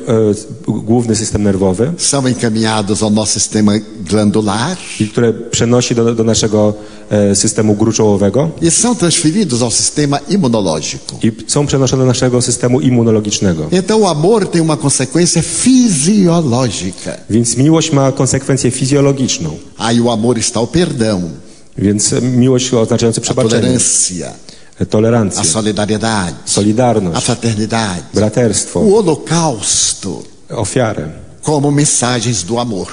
[0.68, 3.72] główny system nerwowy são encaminhados ao nosso sistema
[4.10, 6.74] glandular i które przenosi do, do naszego
[7.10, 11.20] e, systemu gruczołowego e são transferidos ao sistema imunológico.
[11.24, 13.68] i są przenoszone do naszego systemu immunologicznego.
[13.72, 17.18] Então o amor tem uma consequência fisiológica.
[17.30, 19.50] Więc miłość ma konsekwencję fizjologiczną.
[19.78, 21.22] Aí o amor está o perdão,
[21.78, 24.32] Więc miłość oznaczająca a przebaczenie, tolerância,
[24.82, 31.10] a tolerancję, solidariedade, a solidarność, fraternidade, braterstwo, o holocausto ofiarę.
[31.42, 32.88] como mensagens do amor.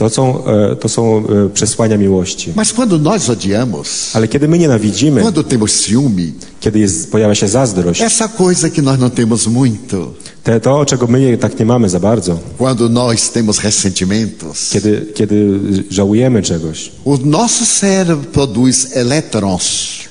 [0.00, 2.52] To są, e, to są e, przesłania miłości.
[2.56, 7.48] Mas quando nós odiamos, Ale kiedy my nienawidzimy, quando temos ciúme, kiedy jest, pojawia się
[7.48, 11.88] zazdrość, essa coisa que nós não temos muito, te, to, czego my tak nie mamy
[11.88, 15.60] za bardzo, quando nós temos ressentimentos, kiedy, kiedy
[15.90, 19.62] żałujemy czegoś, o nosso cérebro produz elétrons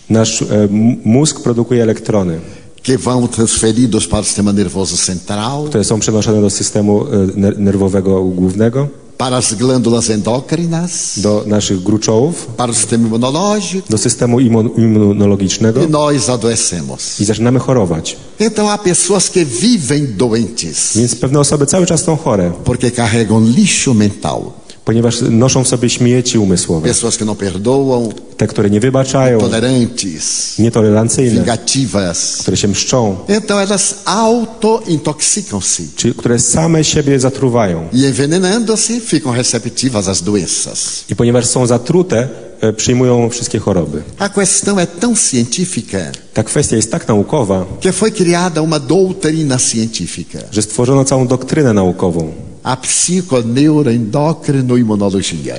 [0.09, 0.67] nasz e,
[1.05, 2.39] mózg produkuje elektrony,
[2.83, 7.07] que vão transferidos para o sistema nervoso central, które są przenoszone do systemu e,
[7.39, 8.87] ner- nerwowego głównego,
[9.19, 15.81] para as glândulas endócrinas, do naszych gruczołów, para o sistema imunológico, do systemu immun- immunologicznego
[15.83, 17.19] e nós adoecemos.
[17.19, 18.17] i zaczynamy chorować.
[18.39, 23.45] Então há pessoas que vivem doentes Więc pewne osoby cały czas są chore, porque carregam
[23.57, 24.41] lixo mental.
[24.85, 26.87] Ponieważ noszą w sobie śmieci umysłowe.
[26.87, 32.37] Pessoas que não perdoam, Te, które nie wybaczają, tolerantes, nietolerancyjne, vingativas.
[32.37, 37.87] które się mszczą, Então elas auto-intoxicam-se czy które same siebie zatruwają.
[37.93, 41.03] e envenenando-se ficam receptivas às doenças.
[41.09, 42.27] I ponieważ są zatrute,
[42.61, 44.03] e, przyjmują wszystkie choroby.
[44.19, 45.97] A questão é tão científica
[46.33, 51.73] Ta kwestia jest tak naukowa, que foi criada uma doutrina científica, że stworzono całą doktrynę
[51.73, 52.31] naukową.
[52.69, 55.55] A psiconeuroendocrinoimunologia,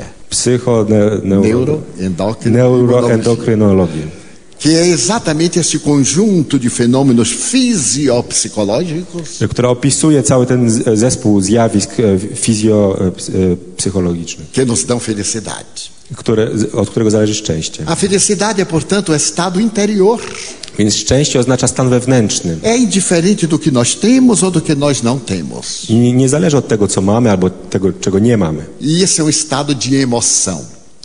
[1.24, 4.20] neuroendocrinoimunologia, neuroendokrynologię.
[4.60, 11.90] que é exatamente esse conjunto de fenômenos fisiopsicológicos która opisuje cały ten zespół zjawisk
[12.34, 15.99] fizjopsychologicznych, que nos dão felicidade.
[16.16, 17.82] Które, od którego zależy szczęście.
[17.86, 20.20] A felicidade é, portanto, o estado interior.
[20.78, 22.56] Więc szczęście oznacza stan wewnętrzny.
[22.62, 25.88] É indiferente do que nós temos ou do que nós não temos.
[25.88, 28.64] Nie, nie zależy od tego, co mamy, albo tego, czego nie mamy.
[28.82, 30.58] E esse é um estado de emoção.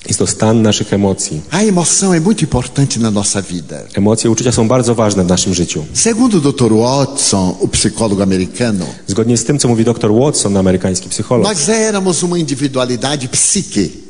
[0.07, 1.41] Jest to stan naszych emocji.
[1.51, 3.83] A emoção é muito importante na nossa vida.
[3.93, 5.85] Emocje, uczucia są bardzo ważne w naszym życiu.
[5.93, 6.73] Segundo o Dr.
[6.73, 12.23] Watson, o psicólogo americano, Zgodnie z tym, co mówi dr Watson, amerykański psycholog, nós éramos
[12.23, 14.04] uma individualidade psique.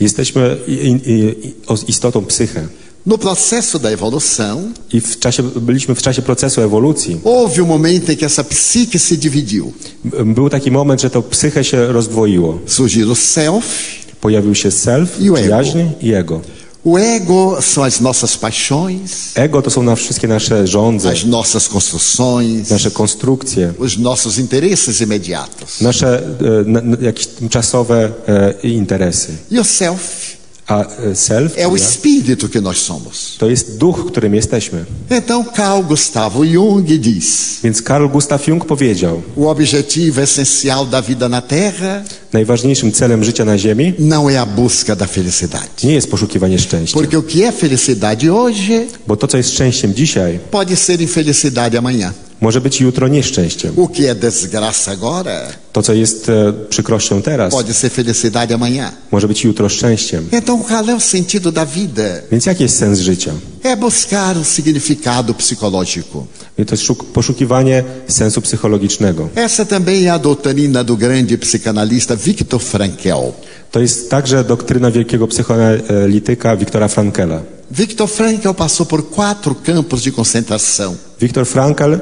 [0.00, 0.56] Jesteśmy
[1.88, 2.66] istotą psyche.
[3.06, 7.20] No processo da evolução, I w czasie, byliśmy w czasie procesu ewolucji.
[7.24, 9.72] houve um momento em que essa psique se dividiu.
[10.24, 12.58] Był taki moment, że to psyche się rozdwoiło.
[12.66, 13.64] Surgiu self,
[14.20, 15.34] Pojawił się self, I ego.
[15.34, 16.40] przyjaźń i ego.
[16.84, 21.68] O ego são as nossas paixões, Ego to są na wszystkie nasze żądze, as nossas
[21.68, 25.80] construções, nasze konstrukcje, os nossos interesses imediatos.
[25.80, 26.22] nasze e,
[26.66, 28.12] na, jakieś tymczasowe
[28.62, 29.32] e, interesy.
[29.52, 30.33] E o self
[30.66, 33.36] A e, self é o espírito que nós somos.
[33.38, 34.84] to jest duch, którym jesteśmy.
[35.10, 41.28] Então, Carl Gustavo Jung diz: Więc Carl Gustav Jung powiedział, o objetivo essencial da vida
[41.28, 45.68] na Terra najważniejszym celem życia na Ziemi não é a busca da felicidade.
[45.84, 46.94] nie jest poszukiwanie szczęścia.
[46.94, 51.78] Porque o que é felicidade hoje Bo to, co jest szczęściem dzisiaj, pode ser infelicidade
[51.78, 52.12] amanhã.
[52.40, 53.72] Może być jutro nieszczęściem.
[53.76, 55.40] O que é desgraça agora
[55.72, 58.92] To, co jest e, przykrością teraz, pode ser felicidade amanhã.
[59.10, 60.28] może być jutro szczęściem.
[60.32, 62.02] Então, qual é o sentido da vida?
[62.32, 63.32] Więc jaki jest sens życia?
[63.62, 66.26] É buscar um significado psicológico.
[66.58, 69.28] I To jest szuk- poszukiwanie sensu psychologicznego.
[69.34, 73.32] Essa também é a doutrina do grande psicanalista Viktor Frankl.
[73.70, 77.42] To jest także doktryna wielkiego psychoanalityka Wiktora Frankela.
[77.76, 81.98] Viktor Frankl passou por quatro campos de concentração, Wiktor Frankl e,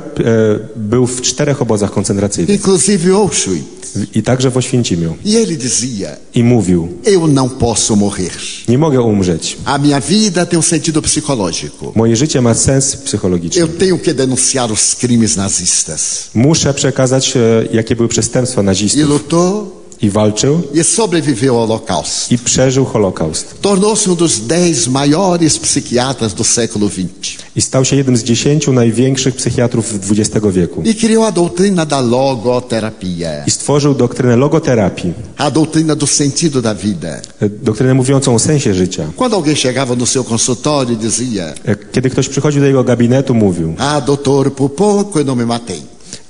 [0.77, 3.83] był w czterech obozach koncentracyjnych, inclusive Auschwitz.
[4.15, 5.15] i także w Oświęcimiu.
[5.27, 8.33] E ele dizia: I mówił, Eu não posso morrer.
[8.69, 9.57] nie mogę umrzeć.
[9.65, 11.93] A minha vida tem um sentido psicológico.
[11.95, 13.63] Moje życie ma sens psychologiczny.
[13.63, 16.31] Eu tenho que denunciar os crimes nazistas.
[16.35, 17.41] Muszę przekazać, e,
[17.73, 19.09] jakie były przestępstwa E nazistów.
[19.09, 19.71] lutou
[20.03, 22.35] I walczył e sobreviveu ao Holocausto.
[22.35, 23.61] i przeżył Holokaust.
[23.61, 27.43] Tornou-se um dos dez maiores psiquiatras do século XX.
[27.57, 30.83] I stał się jednym z dziesięciu największych psychiatrów XX wieku.
[30.87, 36.75] E criou a doutrina da logoterapia, I stworzył doktrynę logoterapii, a doutrina do sentido da
[36.75, 37.21] vida.
[37.41, 39.07] e, doktrynę mówiącą o sensie życia.
[39.17, 43.35] Quando alguém chegava no seu consultório e dizia: E, Kiedy ktoś przychodził do jego gabinetu,
[43.35, 45.83] mówił: Ah, doutor, por pouco eu não me matei.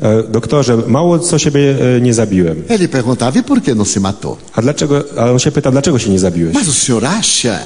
[0.03, 2.63] E, Doktorze, mało co siebie e, nie zabiłem.
[2.69, 4.37] Ele perguntava: E por que não se matou?
[4.55, 6.55] A dlaczego, a on się pyta, dlaczego się nie zabiłeś?
[6.55, 7.59] Mas o senhor acha?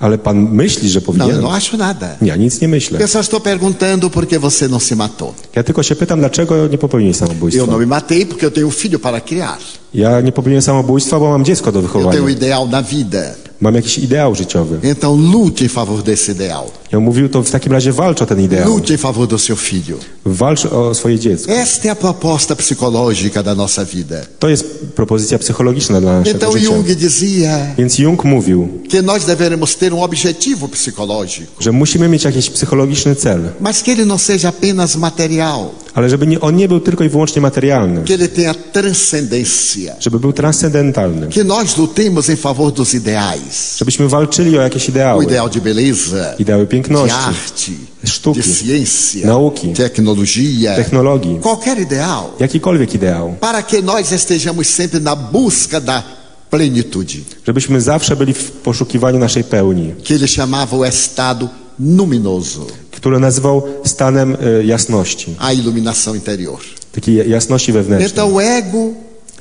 [0.00, 1.40] Ale pan myśli, że Não, eu powinien?
[1.40, 2.08] não acho nada.
[2.22, 2.98] Ja nic nie myślę.
[2.98, 5.34] Eu só estou perguntando por que você não se matou.
[5.56, 7.66] Ja tylko się pytam, dlaczego nie popełniłeś Eu samobójstwa.
[7.66, 9.58] não me matei porque eu tenho um filho para criar.
[9.94, 12.10] Ja nie popełniłem samobójstwa, bo mam dziecko do Eu wychowania.
[12.12, 13.22] tenho um ideal na vida.
[13.60, 14.78] Mam jakiś ideał życiowy.
[14.82, 16.64] Então lute em favor desse ideal.
[16.92, 18.68] Ja mówił, to w takim razie walcz o ten ideał.
[18.68, 19.96] Lute em favor do seu filho.
[20.26, 21.52] Walcz o swoje dziecko.
[21.52, 24.26] Esta é a proposta psicológica da nossa vida.
[24.38, 24.64] To jest
[24.96, 26.64] propozycja psychologiczna dla naszego Então życia.
[26.64, 32.24] Jung dizia Więc Jung mówił, que nós deveremos ter um objetivo psicológico, że musimy mieć
[32.24, 36.68] jakiś psychologiczny cel, mas que ele não seja apenas material, ale żeby nie, on nie
[36.68, 42.30] był tylko i wyłącznie materialny, que ele tenha transcendência, żeby był transcendentalny, que nós lutemos
[42.30, 43.76] em favor dos ideais.
[43.78, 49.26] żebyśmy walczyli o jakieś O ideały, ideal de beleza, ideały de piękności, arte, Sztuki, ciência,
[49.26, 56.02] nauki, tecnologia, technologii, qualquer ideal, jakikolwiek ideał, para que nós estejamos sempre na busca da
[56.50, 57.14] plenitude,
[57.46, 61.48] żebyśmy zawsze byli w poszukiwaniu naszej pełni, que ele chamava o estado
[61.80, 66.58] luminoso, który nazywał stanem e, jasności, a iluminação interior.
[66.92, 68.10] takiej jasności wewnętrznej.
[68.12, 68.78] Então o ego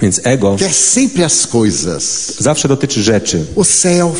[0.02, 2.34] Więc ego quer sempre as coisas.
[2.40, 4.18] zawsze dotyczy rzeczy, O self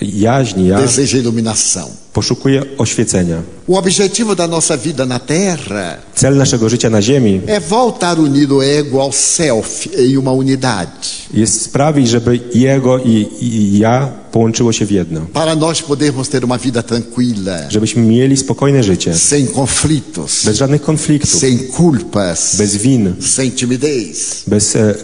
[0.00, 1.88] jaźni, ja deseja iluminação.
[2.12, 3.42] poszukuje oświecenia.
[3.68, 8.52] O objetivo da nossa vida na Terra Cel naszego życia na ziemi é voltar unir
[8.52, 10.92] o ego ao self em uma unidade,
[11.34, 15.20] jest sprawić, żeby jego i, i ja połączyło się w jedno.
[15.32, 20.82] para nós podermos ter uma vida tranquila, Żebyśmy mieli spokojne życie, sem conflitos, bez żadnych
[20.82, 24.94] konfliktów, sem culpas, bez win, sem timidez, bez e, e,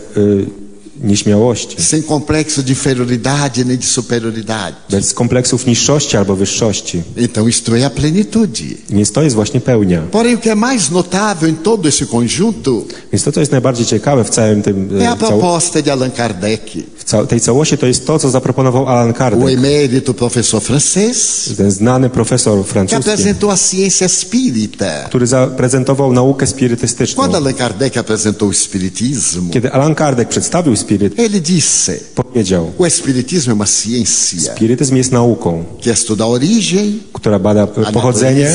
[1.03, 4.77] nieśmiałości, sem complexo de inferioridade nem de superioridade.
[4.91, 7.03] bez kompleksów niższości albo wyższości.
[7.17, 8.65] Então isto é a plenitude.
[8.91, 10.03] Więc to jest właśnie pełnia.
[10.11, 13.87] Porém, o que é mais notável em todo esse conjunto Więc to, co jest najbardziej
[13.87, 16.61] ciekawe w całym tym, é a e, cał, proposta de Allan Kardec,
[17.29, 21.17] tej całości, to jest to, co zaproponował Alan o Kardec, emérito professor francês,
[21.57, 25.05] ten znany profesor que francuski, apresentou a ciência espírita.
[25.09, 27.17] który zaprezentował naukę spirytystyczną.
[27.17, 32.87] Quando Allan Kardec apresentou o espiritismo, Kiedy Alan Kardec przedstawił spiryt, ele disse: powiedział, o
[32.87, 38.51] espiritismo é uma ciência spirytyzm jest nauką, que estuda a origem, która bada pochodzenie,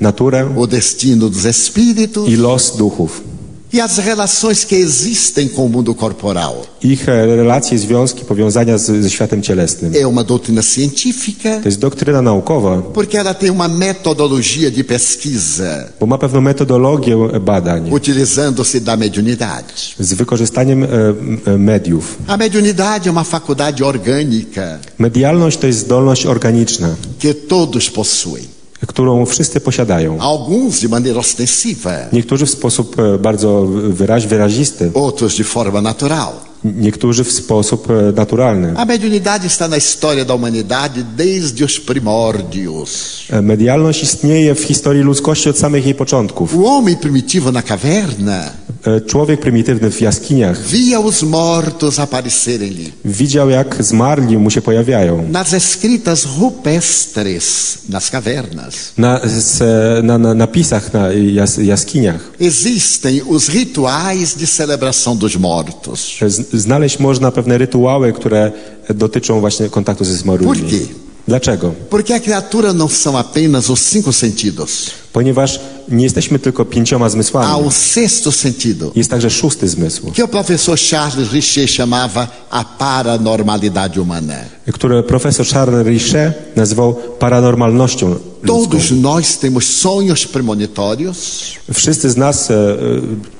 [0.00, 3.29] naturę o destino dos espíritos i los duchów.
[3.72, 6.66] E as relações que existem com o mundo corporal.
[6.82, 9.92] Ich relacje, związki, powiązania z, ze światem cielesnym.
[9.94, 15.88] É uma doutrina científica To jest doktryna naukowa, porque ela tem uma metodologia de pesquisa,
[16.00, 19.72] bo ma pewną metodologię badań utilizando-se da mediunidade.
[19.98, 22.18] z wykorzystaniem e, mediów.
[22.26, 28.59] A mediunidade é uma faculdade orgânica Medialność to jest zdolność organiczna, que todos possuem.
[28.86, 30.18] Którą wszyscy posiadają.
[30.20, 36.49] Alguns de maneira ostensiva, Niektórzy w sposób e, bardzo wyraź, wyrazisty, outros de forma natural.
[36.64, 38.72] Niektórzy w sposób naturalny.
[38.76, 42.90] A mediunidade está na história da humanidade desde os primórdios.
[43.42, 46.54] Medialność istnieje w historii ludzkości od samych jej początków.
[46.54, 48.50] O homem primitivo na caverna
[49.06, 52.90] Człowiek prymitywny w jaskiniach via os mortos aparecerem-lhe.
[53.04, 55.28] widział, jak zmarli mu się pojawiają.
[55.28, 59.20] Nas escritas rupestres nas cavernas Na,
[60.02, 66.18] na, na napisach na jas, jaskiniach existem os rituais de celebração dos mortos.
[66.52, 68.52] Znaleźć można pewne rytuały, które
[68.94, 70.70] dotyczą właśnie kontaktu ze Por zmarłymi.
[70.70, 70.86] quê?
[71.28, 71.72] Dlaczego?
[71.90, 74.90] Porque a criatura não são apenas os cinco sentidos.
[75.12, 77.66] Ponieważ nie jesteśmy tylko pięcioma Há zmysłami.
[77.66, 83.94] o sexto sentido, Jest także szósty zmysł, que o professor Charles Richer chamava a paranormalidade
[84.00, 84.34] humana.
[84.72, 88.16] który profesor Charles Richet nazywał paranormalnością.
[88.46, 91.16] Todos nós temos sonhos premonitórios,
[91.72, 92.76] Wszyscy z nas e, e,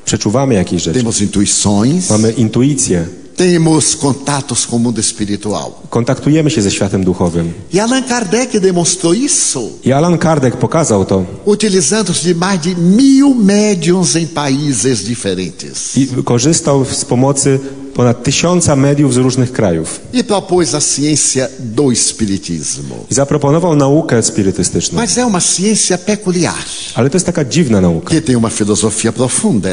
[0.05, 1.01] przeczuwamy jakieś rzeczy.
[1.01, 3.07] temos intuições, Mamy intuicję,
[3.41, 5.73] temos contatos com o mundo espiritual.
[5.91, 7.53] Kontaktujemy się ze światem duchowym.
[7.75, 13.35] E Allan Kardec demonstrou isso, I Alan Kardec pokazał to utilizando-se de mais de mil
[13.35, 15.97] médiums em países diferentes.
[15.97, 17.61] i korzystał z pomocy
[17.95, 20.01] ponad tysiąca mediów z różnych krajów.
[20.15, 22.95] E propôs a ciência do espiritismo.
[23.11, 24.99] I zaproponował naukę spirytystyczną.
[24.99, 29.13] Mas é uma ciência peculiar, Ale to jest taka dziwna nauka, que tem uma filosofia
[29.13, 29.69] profunda,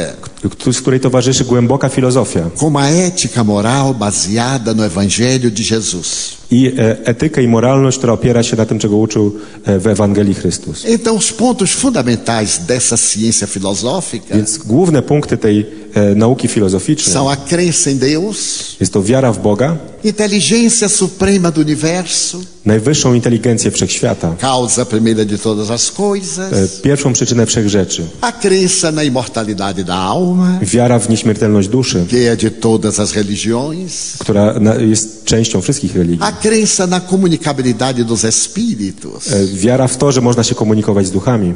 [0.72, 6.37] z której towarzyszy głęboka filozofia com uma ética moral baseada no Evangelho de Jesus.
[6.50, 9.34] I e, etykę i moralność, która opiera się na tym, czego uczył
[9.64, 10.84] e, w Ewangelii Chrystus.
[10.84, 17.28] Então, os pontos fundamentais dessa ciência filosófica Więc główne punkty tej e, nauki filozoficznej são
[17.28, 23.70] a crença em Deus, jest to wiara w Boga, inteligência suprema do universo, najwyższą inteligencję
[23.70, 29.02] wszechświata, causa primeira de todas as e, coisas, pierwszą przyczynę wszech rzeczy, a crença na
[29.02, 34.74] imortalidade da alma, wiara w nieśmiertelność duszy, que é de todas as religiões, która na,
[34.74, 40.44] jest częścią wszystkich religii, crença na comunicabilidade dos espíritos, e, wiara w to, że można
[40.44, 41.54] się komunikować z duchami,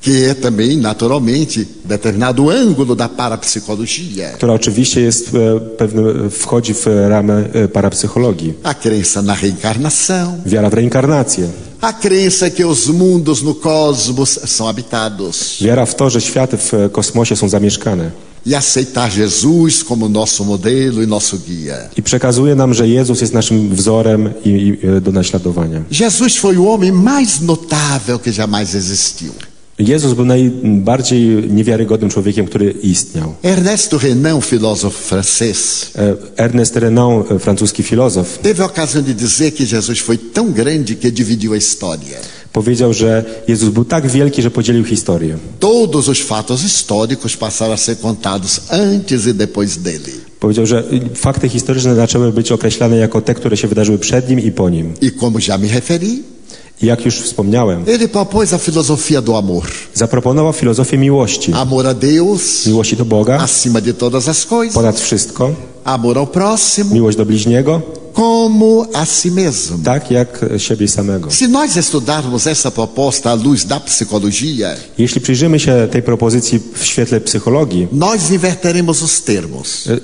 [0.00, 4.32] que é também, naturalmente, determinado ângulo da parapsicologia.
[4.32, 8.54] która oczywiście jest e, pewnym, wchodzi w ramę e, parapsychologii.
[8.62, 11.48] A crença na reencarnação, Wiara w reinkarnację,
[11.80, 16.72] a crença que os mundos no cosmos são habitados wiara w to, że światy w
[16.92, 18.10] kosmosie są zamieszkane.
[18.46, 21.88] E aceitar Jesus como nosso modelo e nosso guia.
[21.96, 25.82] I przekazuje nam, że Jezus jest naszym wzorem i, i e, do naśladowania.
[25.90, 29.32] Jesus foi o homem mais notável que jamais existiu.
[29.78, 33.34] Jezus był najbardziej niewiarygodnym człowiekiem, który istniał.
[33.42, 39.50] Ernesto Renan, filósofo francês, E, Ernest Renan, e, francuski filozof, teve a ocasião de dizer
[39.52, 42.18] que Jesus foi tão grande que dividiu a história.
[42.52, 45.38] Powiedział, że Jezus był tak wielki, że podzielił historię.
[45.60, 50.12] Todos os fatos históricos passaram a ser contados antes e depois dele.
[50.40, 50.84] Powiedział, że
[51.14, 54.94] fakty historyczne zaczęły być określane jako te, które się wydarzyły przed nim i po nim.
[55.02, 56.22] E como já me referi,
[56.82, 59.64] I jak już wspomniałem, ele propôs a filosofia do amor.
[59.94, 61.52] zaproponował filozofię miłości.
[61.52, 65.50] Amor a Deus Miłości do Boga, acima de todas as coisas, ponad wszystko,
[65.84, 69.78] amor ao próximo miłość do bliźniego, como a si mesmo.
[69.84, 71.30] tak jak siebie samego.
[71.30, 76.84] Se nós estudarmos essa proposta à luz da psicologia, Jeśli przyjrzymy się tej propozycji w
[76.84, 79.86] świetle psychologii, nós inverteremos os termos.
[79.86, 79.98] e,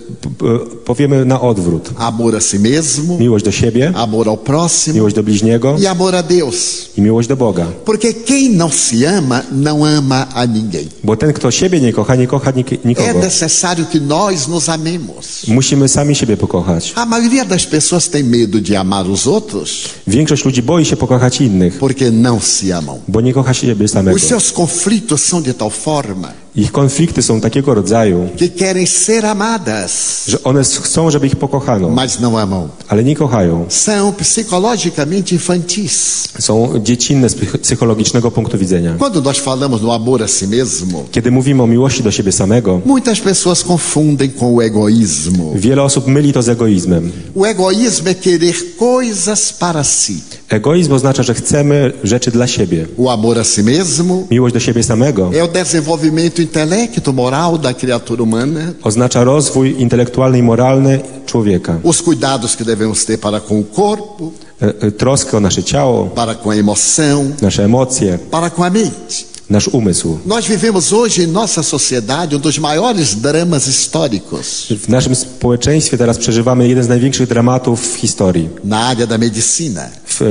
[0.85, 1.91] powiemy na odwrót.
[1.99, 6.15] Amor a si mesmo, Miłość do siebie, amor ao próximo miłość do bliźniego e amor
[6.17, 6.57] a Deus.
[6.97, 7.67] i miłość do Boga.
[7.85, 10.89] Porque quem não se ama, não ama a ninguém.
[11.05, 13.19] Bo ten, kto siebie nie kocha, nie kocha nik- É nikogo.
[13.21, 15.45] necessário que nós nos amemos.
[15.49, 16.93] Musimy sami siebie pokochać.
[16.97, 21.41] A maioria das pessoas tem medo de amar os outros Większość ludzi boi się pokochać
[21.41, 22.99] innych, porque não se amam.
[23.09, 24.17] bo nie kocha siebie samego.
[24.17, 29.27] Os seus conflitos são de tal forma Ich konflikty są takiego rodzaju, que querem ser
[29.27, 32.69] amadas, że one chcą, żeby ich pokochano, mas não amam.
[32.89, 33.67] ale nie kochają.
[33.69, 36.29] São psicologicamente infantis.
[36.39, 38.95] Są dziecinne z psych- psychologicznego punktu widzenia.
[38.99, 42.81] Quando nós falamos no amor a si mesmo, Kiedy mówimy o miłości do siebie samego,
[42.87, 45.53] muitas pessoas confundem com o egoísmo.
[45.55, 47.13] wiele osób myli to z egoizmem.
[47.37, 50.23] O egoísmo é querer coisas para si.
[50.49, 52.87] Egoizm oznacza, że chcemy rzeczy dla siebie.
[52.99, 57.75] O amor a si mesmo Miłość do siebie samego é o desenvolvimento intelecto moral da
[57.75, 61.79] criatura humana, oznacza rozwój intelektualny i moralny człowieka.
[61.83, 66.07] os cuidados que devemos ter para com o corpo, E, e, Troskę o nasze ciało,
[66.07, 69.27] para com a emoção, nasze emocje, para com a mente.
[69.51, 70.19] Nasz umysł.
[70.27, 76.19] Nós vivemos hoje em nossa sociedade um dos maiores dramas históricos W naszym społeczeństwie teraz
[76.19, 80.27] przeżywamy jeden z największych dramatów w historii, na área da medicina, w e,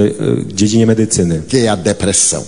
[0.54, 1.42] dziedzinie medycyny.
[1.48, 2.44] que é a depressão.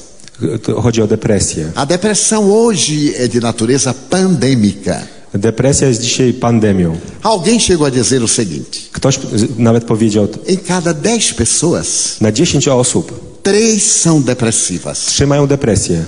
[0.81, 1.71] Chodzi o depresję.
[1.75, 5.01] A depressão hoje é de natureza pandêmica.
[5.33, 6.97] Depresja jest dzisiaj pandemią.
[7.23, 9.19] Alguém chegou a dizer o seguinte: Ktoś
[9.57, 16.05] nawet powiedział, em cada 10 pessoas, na 10 osób três são depressivas, trzy mają depresję,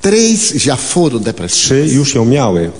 [0.00, 2.70] três já foram trzy już ją miały,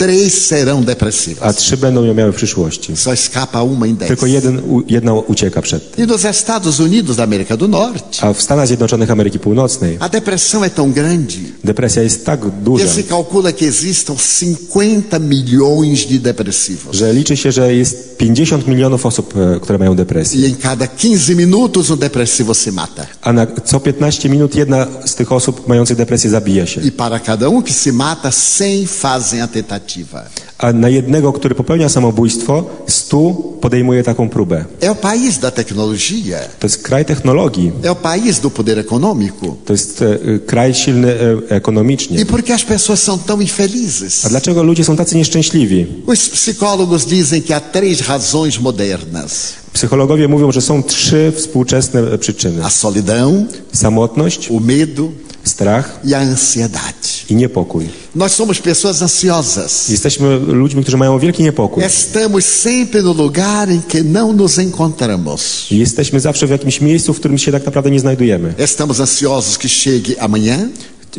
[0.00, 1.56] três serão a depressivas.
[1.56, 2.96] trzy będą ją miały w przyszłości.
[2.96, 4.08] Só escapa uma em dez.
[4.08, 6.04] Tylko jeden, jedna ucieka przed tym.
[6.04, 10.08] E nos Estados Unidos da América do Norte, A w Stanach Zjednoczonych Ameryki Północnej a
[10.08, 16.06] depressão é tão grande depresja jest tak que duża, se calcula que existam 50 milhões
[16.06, 16.96] de depressivos.
[16.96, 20.46] że liczy się, że jest 50 milionów osób, które mają depresję.
[20.46, 23.06] E em cada 15 minutos um depressivo se mata.
[23.22, 26.80] A na co 15 minut jedna z tych osób mających depresję zabija się.
[26.80, 29.89] E para cada um que se mata, 100 fazem a tentativa.
[29.94, 30.24] Tentativa.
[30.58, 34.64] A na jednego, który popełnia samobójstwo, stu podejmuje taką próbę.
[34.80, 37.72] É o país da tecnologia, To jest kraj technologii.
[37.82, 39.56] é o país do poder econômico.
[39.64, 41.08] To jest e, e, kraj silny
[41.50, 42.18] e, ekonomicznie.
[42.20, 44.24] E as pessoas são tão infelizes?
[44.24, 45.86] A dlaczego ludzie są tacy nieszczęśliwi?
[46.06, 52.18] Os psicólogos dizem que há três razões modernas: Psychologowie mówią, że są trzy współczesne e,
[52.18, 52.64] przyczyny.
[52.64, 55.08] a solidão, Samotność, o medo
[55.44, 57.10] strach e a ansiedade.
[57.30, 57.88] i niepokój.
[58.14, 59.88] Nós somos pessoas ansiosas.
[59.88, 61.84] Jesteśmy ludźmi, którzy mają wielki niepokój.
[61.84, 65.66] Estamos sempre no lugar em que não nos encontramos.
[65.70, 68.54] Jesteśmy zawsze w jakimś miejscu, w którym się tak naprawdę nie znajdujemy.
[68.58, 70.68] Estamos ansiosos que chegue amanhã.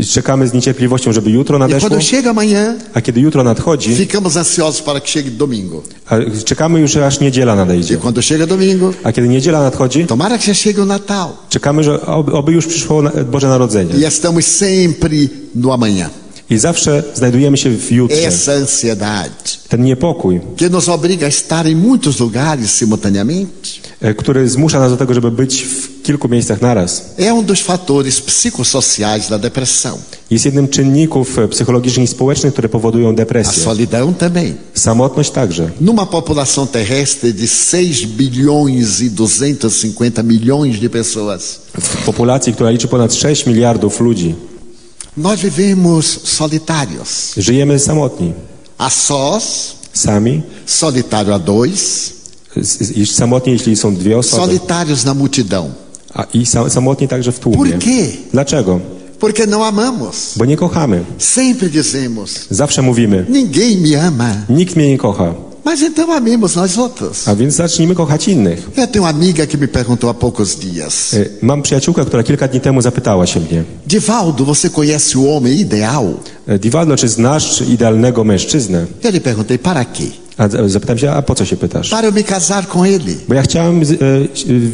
[0.09, 4.37] Czekamy z niecierpliwością, żeby jutro E nadeszło, quando chega amanhã, a kiedy jutro nadchodzi, ficamos
[4.37, 5.81] ansiosos para que chegue domingo.
[6.45, 7.97] czekamy już aż niedziela E nadejdzie.
[7.97, 11.29] quando chega domingo, A kiedy niedziela nadchodzi, tomara que já chegue o Natal.
[11.49, 13.93] czekamy, że oby, oby już przyszło Boże Narodzenie.
[13.95, 16.09] E estamos sempre no amanhã.
[16.51, 18.27] I zawsze znajdujemy się w jutrze.
[18.27, 19.29] Essa ansiedade
[19.69, 23.69] Ten niepokój, que nos obriga a estar em muitos lugares simultaneamente
[24.01, 27.59] e, który zmusza nas do tego, żeby być w kilku miejscach naraz, é um dos
[27.61, 29.97] fatores psicossociais da depressão.
[30.31, 33.63] jest jednym czynników e, psychologicznych i społecznych, które powodują A depresję.
[33.63, 34.53] solidão também.
[34.73, 35.69] Samotność także.
[35.81, 42.87] Numa população terrestre de 6 bilhões e 250 milhões de pessoas, W populacji, która liczy
[42.87, 44.35] ponad 6 miliardów ludzi,
[45.17, 47.33] nós vivemos solitários.
[47.37, 48.33] żyjemy samotni.
[48.77, 52.13] A sós, Sami, solitário a dois,
[53.05, 55.69] samotni, jeśli są dwie osoby, solitários na multidão.
[56.13, 57.57] a i sa, samotni także w tłumie.
[57.57, 58.07] Por quê?
[58.33, 58.79] Dlaczego?
[59.19, 60.33] Porque não amamos.
[60.37, 61.03] Bo nie kochamy.
[61.17, 64.35] Sempre dizemos: Zawsze mówimy, ninguém me ama.
[64.49, 65.33] nikt mnie nie kocha,
[65.65, 67.27] Mas então amemos nós outros.
[67.27, 68.69] a więc zacznijmy kochać innych.
[68.77, 72.59] Eu tenho amiga que me perguntou há poucos dias: E, Mam przyjaciółkę, która kilka dni
[72.61, 76.05] temu zapytała się mnie, Divaldo, você conhece o homem ideal?
[76.47, 78.85] e, Divaldo, czy znasz idealnego mężczyznę?
[79.03, 80.07] Eu lhe perguntei: para quê?
[80.37, 81.89] A z- zapytałem się, a po co się pytasz?
[81.89, 83.13] Para me casar com ele.
[83.27, 83.85] Bo ja chciałem e,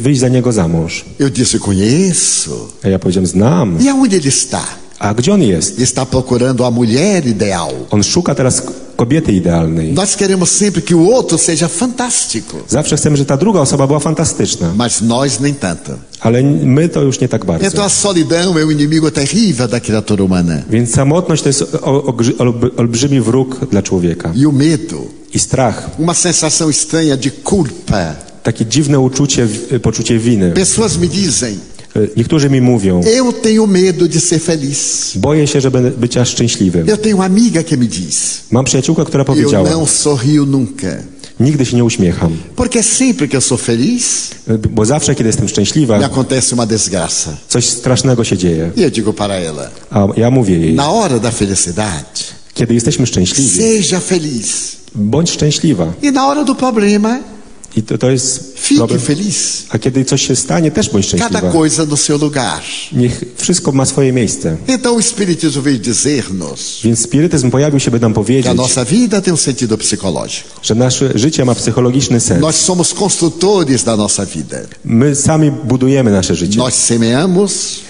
[0.02, 1.04] wyjść za niego za mąż.
[1.20, 2.50] Eu disse: conheço.
[2.84, 3.76] A ja powiedziałem, znam.
[3.86, 4.60] E aonde ele está?
[4.98, 5.78] A gdzie on jest?
[5.80, 7.70] Está procurando a mulher ideal.
[7.90, 8.62] On szuka teraz
[8.98, 9.92] kobiety idealnej.
[9.94, 13.98] Nós queremos sempre que o outro seja fantástico, Zawsze chcemy, żeby ta druga osoba była
[14.00, 14.72] fantastyczna.
[14.76, 15.92] mas nós nem tanto.
[16.20, 17.84] Ale my to już nie tak Então bardzo.
[17.84, 20.62] a solidão é o inimigo terrível da criatura humana.
[20.70, 21.64] Więc samotność to jest
[22.76, 24.32] olbrzymi wróg dla człowieka.
[24.42, 24.96] E o medo,
[25.34, 28.14] I strach, uma sensação estranha de culpa.
[28.42, 29.48] takie dziwne uczucie,
[29.82, 30.52] poczucie winy.
[30.52, 31.58] Pessoas me dizem:
[32.16, 35.12] Niektórzy mi mówią, Eu tenho medo de ser feliz.
[35.16, 36.88] boję się, żeby bycia szczęśliwym.
[36.88, 40.86] Eu tenho amiga que me diz: Mam przyjaciółkę, która Eu powiedziała, não sorrio nunca.
[41.40, 42.36] nigdy się nie uśmiecham.
[42.56, 46.66] Porque sempre que eu sou feliz, E, Bo zawsze, kiedy jestem me szczęśliwa, acontece uma
[46.66, 47.30] desgraça.
[47.48, 48.70] coś strasznego się dzieje.
[48.78, 52.04] E eu digo para ela: A ja mówię jej, Na hora da felicidade,
[52.54, 54.76] kiedy jesteśmy szczęśliwi, seja feliz.
[54.94, 55.86] bądź szczęśliwa.
[56.02, 57.18] E na hora do problema,
[57.76, 59.00] I to, to jest fique problem.
[59.00, 59.64] feliz.
[59.70, 61.52] A kiedy coś się stanie, też bądź Cada szczęśliwa.
[61.52, 62.62] coisa no seu lugar.
[62.92, 64.56] Niech wszystko ma swoje miejsce.
[64.68, 68.84] Então o Espiritismo veio dizer-nos Więc spirytyzm pojawił się, by nam que a powiedzieć, nossa
[68.84, 70.42] vida tem um sentido psicológico.
[70.62, 72.40] że nasze życie ma psychologiczny sens.
[72.40, 74.56] Nós somos construtores da nossa vida.
[74.84, 76.58] My sami budujemy nasze życie.
[76.58, 77.80] Nós semeamos,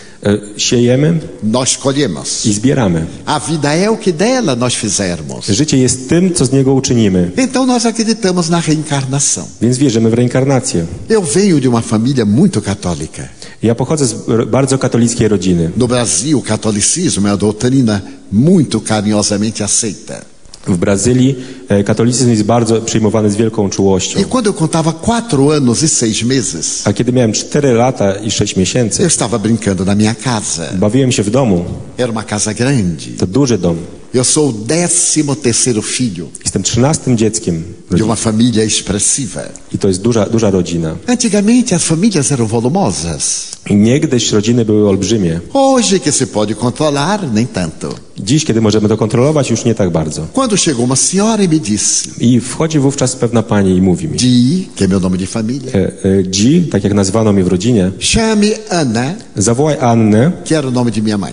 [0.56, 2.44] Siejemy nós colhemos.
[2.46, 3.06] i zbieramy.
[3.26, 5.46] A vida é o que dela nós fizermos.
[5.46, 7.30] Życie jest tym, co z niego uczynimy.
[7.36, 9.44] Então nós acreditamos na reencarnação.
[9.62, 10.86] Więc wierzymy w reinkarnację.
[11.08, 13.22] Eu venho de uma família muito católica.
[13.62, 14.14] Ja pochodzę z
[14.50, 15.70] bardzo katolickiej rodziny.
[15.76, 18.00] No Brasil, o catolicismo é uma doutrina
[18.32, 20.37] muito carinhosamente aceita.
[20.66, 21.36] W Brazylii
[21.68, 24.20] e, katolicyzm jest bardzo przyjmowany z wielką czułością.
[24.20, 28.30] E quando eu contava quatro anos e seis meses, A kiedy miałem 4 lata i
[28.30, 30.62] 6 eu miesięcy, estava brincando na minha casa.
[30.74, 31.64] bawiłem się w domu.
[31.98, 33.02] Era uma casa grande.
[33.18, 33.76] To duży dom.
[34.14, 39.42] Eu sou o décimo terceiro filho Jestem trzynastym dzieckiem de uma família expressiva.
[39.72, 40.96] i to jest duża, duża rodzina.
[41.06, 43.48] Antigamente as famílias eram volumosas.
[43.70, 45.40] Niegdyś rodziny były olbrzymie.
[45.52, 47.94] Hoje que se pode controlar, nem tanto.
[48.18, 50.26] Dziś, kiedy możemy to kontrolować, już nie tak bardzo.
[50.32, 54.16] Quando chegou uma senhora e me disse: I wchodzi wówczas pewna pani i mówi mi,
[54.18, 57.48] Di, que é meu nome de família, e, e, Dzi, tak jak nazywano mnie w
[57.48, 61.32] rodzinie, chame Ana, zawołaj Annę, que era o nome de minha mãe.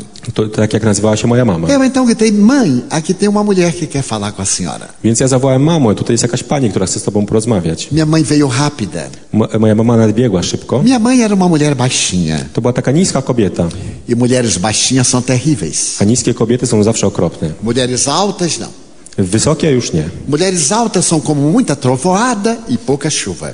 [1.28, 1.68] Moja mama.
[1.70, 4.88] Eu então gritei: Mãe, aqui tem uma mulher que quer falar com a senhora.
[5.04, 7.92] Więc ja zawołałem mamę, tutaj jest jakaś pani, która chce z tobą porozmawiać.
[7.92, 9.02] Minha mãe veio rápida.
[9.34, 10.84] Mo, moja mama nadbiegła szybko.
[10.84, 12.38] Minha mãe era uma mulher baixinha.
[12.54, 13.68] To była taka niska kobieta,
[14.10, 16.02] E mulheres baixinhas são terríveis.
[16.02, 17.50] a niskie kobiety są zawsze okropne.
[17.64, 18.85] Mulheres altas, não.
[19.18, 20.04] Wysokie już nie.
[20.28, 23.48] Mulheres altas são como muita trovoada e pouca chuva.
[23.48, 23.54] E,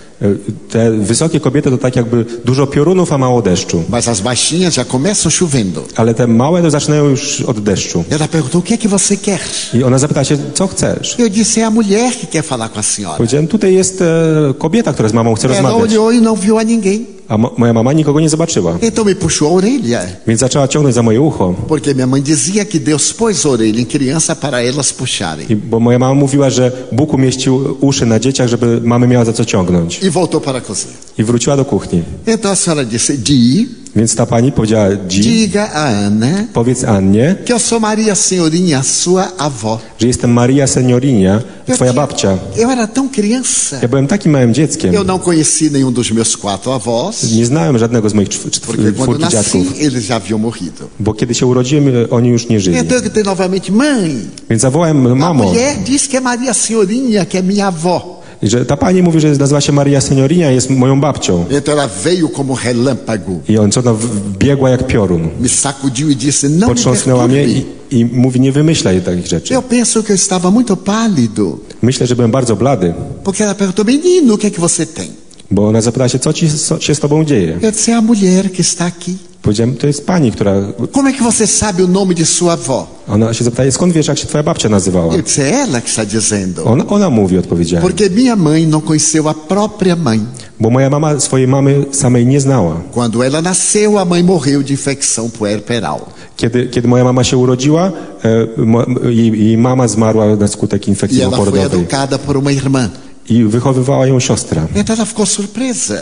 [0.70, 3.84] Te wysokie kobiety to tak jakby dużo piorunów, a mało deszczu.
[3.90, 5.84] Mas as baixinhas já começam chouvendo.
[5.96, 8.04] Ale te małe to zaczynają już od deszczu.
[8.10, 9.40] Ela perguntou: o que é que você quer?
[9.74, 11.16] I ona zapytała się, co chcesz?
[11.20, 13.18] Eu disse: é a mulher que quer falar com a senhora.
[13.18, 15.92] Powiedziałem, tutaj jest e, kobieta, która z mamą chce Ela rozmawiać.
[15.92, 17.06] olhou e não viu a ninguém.
[17.32, 18.78] A mo- moja mama nikogo nie zobaczyła.
[18.82, 20.02] Então me puxou a orelha.
[20.28, 21.54] Więc zaczęła ciągnąć za moje ucho.
[21.68, 25.46] Porque minha mãe dizia que Deus pôs orelha em criança para elas puxarem.
[25.50, 29.34] I, bo moja mama mówiła, że Bóg umieścił uszy na dzieciach, żeby mamy miała za
[29.34, 30.00] co ciągnąć.
[30.04, 30.94] E voltou para a cozinha.
[31.18, 32.04] I wróciła do kuchni.
[32.28, 37.36] Então a senhora disse: Di, Więc ta pani powiedziała, Dzi, diga a Ana powiedz Annie,
[37.46, 39.78] que eu sou Maria Senhorinha, sua avó.
[40.00, 42.38] że jestem Maria Seniorinia, Eu twoja tinha- babcia.
[42.58, 43.80] Eu era tão criança.
[43.82, 44.94] Ja byłem takim małym dzieckiem.
[44.96, 48.60] Eu não conheci nenhum dos meus quatro avós, Nie znałem żadnego z moich czw- czw-
[48.66, 50.88] porque quando czwórki dziadków, eles já haviam morrido.
[51.00, 52.78] bo kiedy się urodziłem, oni już nie żyli.
[52.78, 54.10] Então eu gritei novamente: Mãe,
[54.50, 58.21] Więc zawołałem a mamo, mulher diz que é Maria Senhorinha, que é minha avó.
[58.44, 61.46] I że ta pani mówi, że nazywa się Maria Seniorinia, jest moją babcią.
[61.50, 63.96] Então ela veio como relâmpago, I on co ona
[64.40, 65.30] biegła jak piorun.
[65.40, 69.54] me sacudiu e disse: Não me Potrząsnęła mnie i, i mówi, nie wymyślaj takich rzeczy.
[69.54, 73.86] Eu penso que eu estava muito pálido, Myślę, że byłem bardzo blady, porque ela perguntou:
[73.86, 75.10] Menino, o que é que você tem?
[75.52, 77.60] Bo ona zapytała się, co ci co się z tobą dzieje.
[77.62, 79.18] Eu disse: É a mulher que está aqui.
[79.42, 80.54] Powiedziałem, to jest pani, która...
[80.92, 82.88] Como é que você sabe o nome de sua avó?
[83.08, 85.16] Ona się zapytała, skąd wiesz, jak się twoja babcia nazywała?
[85.16, 86.64] Eu disse: É ela que está dizendo.
[86.64, 87.82] Ona, ona mówi, odpowiedziałem.
[87.82, 90.20] Porque minha mãe não conheceu a própria mãe.
[90.60, 92.82] Bo moja mama swojej mamy samej nie znała.
[92.92, 96.00] Quando ela nasceu, a mãe morreu de infecção puerperal.
[96.38, 97.92] Kiedy, kiedy moja mama się urodziła,
[98.24, 102.52] e, mo, jej, jej mama zmarła na skutek E infekcji ela foi educada por uma
[102.52, 102.90] irmã.
[103.32, 104.68] I wychowywała ją siostra.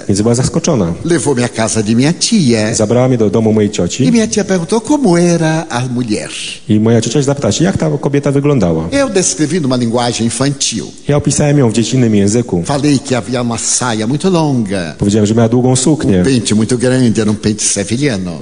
[0.07, 0.93] Więc była zaskoczona.
[1.05, 2.75] Levou-me à casa de minha tia.
[2.75, 6.29] Zabrała mnie do domu mojej E cioci minha tia perguntou como era a mulher.
[6.69, 8.89] i moja ciocia zapytała się, jak ta kobieta wyglądała.
[8.91, 10.83] Eu descrevi numa linguagem infantil.
[11.07, 12.63] Ja opisałem ją w dziecinnym języku.
[12.65, 17.21] Falei que havia uma saia muito longa, Powiedziałem, że miała długą suknię, pente muito grande,
[17.21, 17.63] era um pente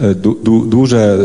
[0.02, 1.18] e, du, du, duże,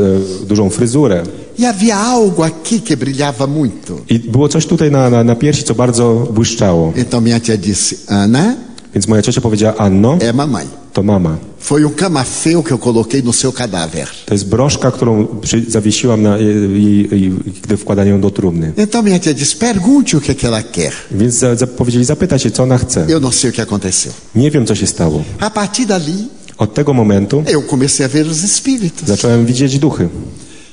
[0.43, 1.23] e, dużą fryzurę.
[1.59, 4.01] E havia algo aqui que brilhava muito.
[4.09, 6.93] I było coś tutaj na, na, na piersi, co bardzo błyszczało.
[6.97, 8.55] Então minha tia disse: Ana,
[8.95, 10.67] Więc moja ciocia powiedziała, Anno, é mamãe.
[10.93, 11.37] to mama.
[11.59, 14.09] Foi um camafeu que eu coloquei no seu cadáver.
[14.27, 17.31] To jest broszka, którą przy, zawiesiłam, na, jej, jej,
[17.63, 18.73] gdy wkładali ją do trumny.
[18.77, 20.93] Então minha tia disse: pergunte o que, que ela quer.
[21.11, 23.07] Więc za, za, powiedzieli, zapyta się, co ona chce.
[23.09, 24.13] Eu não sei o que aconteceu.
[24.35, 25.23] Nie wiem, co się stało.
[25.41, 26.29] A partir dali,
[26.59, 29.09] Od tego momentu eu comecei a ver os espíritos.
[29.09, 30.09] zacząłem widzieć duchy.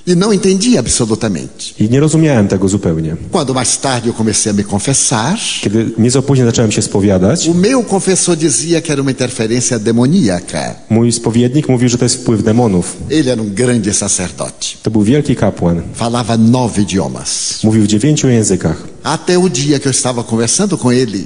[0.07, 1.73] E não entendia absolutamente.
[1.79, 3.15] I nie rozumiałem tego zupełnie.
[3.31, 7.53] Quando mais tarde eu comecei a me confessar, Kiedy nieco później zacząłem się spowiadać, o
[7.53, 10.75] meu confessor dizia que era uma interferência demoníaca.
[10.89, 12.97] mój spowiednik mówił, że to jest wpływ demonów.
[13.11, 14.65] Ele era um grande sacerdote.
[14.83, 15.81] To był wielki kapłan.
[15.93, 17.59] Falava nove idiomas.
[17.63, 18.83] Mówił w dziewięciu językach.
[19.03, 21.17] Até o dia que eu estava conversando com ele,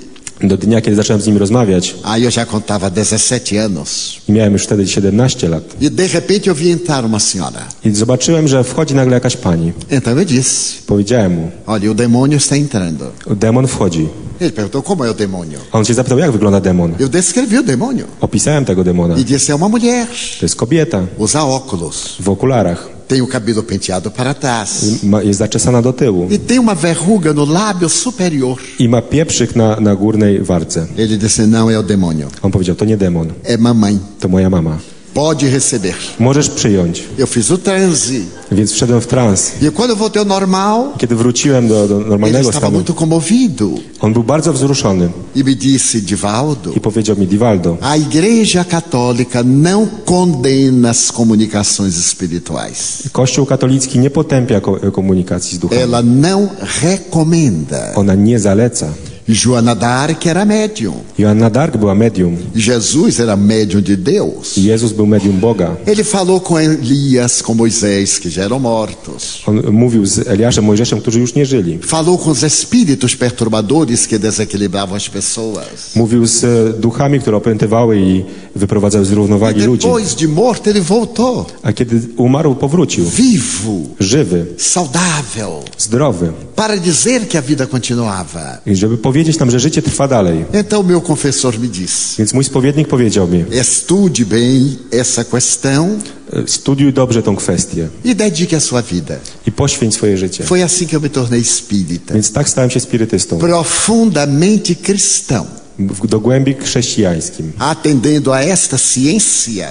[0.42, 4.16] Do dnia, kiedy zacząłem z nim rozmawiać eu já contava 17 anos.
[4.30, 5.64] i miałem już wtedy 17 lat.
[5.82, 7.62] E de repente eu vi entrar uma senhora.
[7.86, 9.72] I zobaczyłem, że wchodzi nagle jakaś pani.
[9.92, 13.06] Então eu disse: Powiedziałem mu, Olha, o demônio está entrando.
[13.36, 14.08] demon wchodzi.
[14.42, 15.60] Ele perguntou: Como é o demônio?
[15.72, 16.94] A on się zapytał, jak wygląda demon.
[17.00, 18.04] Eu descrevi o demônio.
[18.22, 19.16] Opisałem tego demona.
[19.16, 20.08] E disse: É uma mulher.
[20.40, 22.16] To jest kobieta Usa óculos.
[22.20, 22.90] w okularach.
[23.08, 25.04] Tem o cabelo penteado para trás.
[25.04, 28.58] Ma, jest zaczesana do tyłu E tem uma verruga no lábio superior.
[28.80, 30.88] i ma pieprzyk na, na górnej warce.
[30.98, 32.28] Ele disse: Não é o demônio.
[32.42, 34.00] On powiedział, to nie demon, É mamãe.
[34.20, 34.80] to moja mama.
[35.14, 35.94] Pode receber.
[36.20, 37.04] Możesz przyjąć.
[37.20, 38.14] Eu fiz o transe.
[38.52, 39.52] Więc wszedłem w trans.
[39.62, 43.70] E quando voltei ao normal, Kiedy wróciłem do, do ele normalnego estava stanu, muito comovido.
[44.00, 49.44] on był bardzo wzruszony E me disse: Divaldo, i powiedział mi, Divaldo, a Igreja Católica
[49.44, 53.04] não condena as comunicações espirituais.
[53.12, 55.82] Kościół katolicki nie potępia ko- komunikacji z duchami.
[55.82, 56.50] Ela não
[56.84, 57.92] recomenda.
[57.96, 58.88] Ona nie zaleca.
[59.28, 60.96] Joana d'Arc era médium.
[61.18, 64.58] Joanna Dark była medium Jesus era médium de Deus.
[64.58, 65.76] Jezus był medium Boga.
[65.86, 69.42] Ele falou com Elias, com Moisés, que já eram mortos.
[69.46, 71.80] On mówił z Eliaszem, Mojżeszem, którzy już nie żyli.
[71.82, 75.96] Falou com os espíritos perturbadores que desequilibravam as pessoas.
[75.96, 78.24] Mówił z e, duchami, które opętywały i
[78.56, 79.88] wyprowadzały z E równowagi ludzi.
[79.88, 81.46] depois de morto, ele voltou.
[81.64, 83.06] A kiedy umarł, powrócił.
[83.06, 86.32] Vivo, Żywy, saudável, zdrowy.
[86.56, 88.58] para dizer que a vida continuava.
[88.66, 90.46] I żeby powiedzieć nam, że życie trwa dalej.
[90.54, 95.88] Então meu confessor me disse: Więc mój spowiednik powiedział mi, estude bem essa questão
[96.34, 99.16] e, studiuj dobrze tą kwestię e dedique a sua vida.
[99.48, 100.44] i poświęć swoje życie.
[100.44, 102.14] Foi assim que eu me tornei espírita.
[102.14, 103.38] Więc tak stałem się spirytystą.
[103.40, 105.46] Profundamente cristão.
[105.80, 107.52] W dogłębi chrześcijańskim.
[107.60, 109.68] Atendendo a esta ciência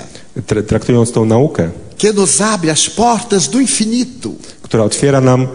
[0.47, 4.31] Tra- traktując tą naukę, que nos abre as portas do infinito.
[4.63, 5.47] która otwiera nam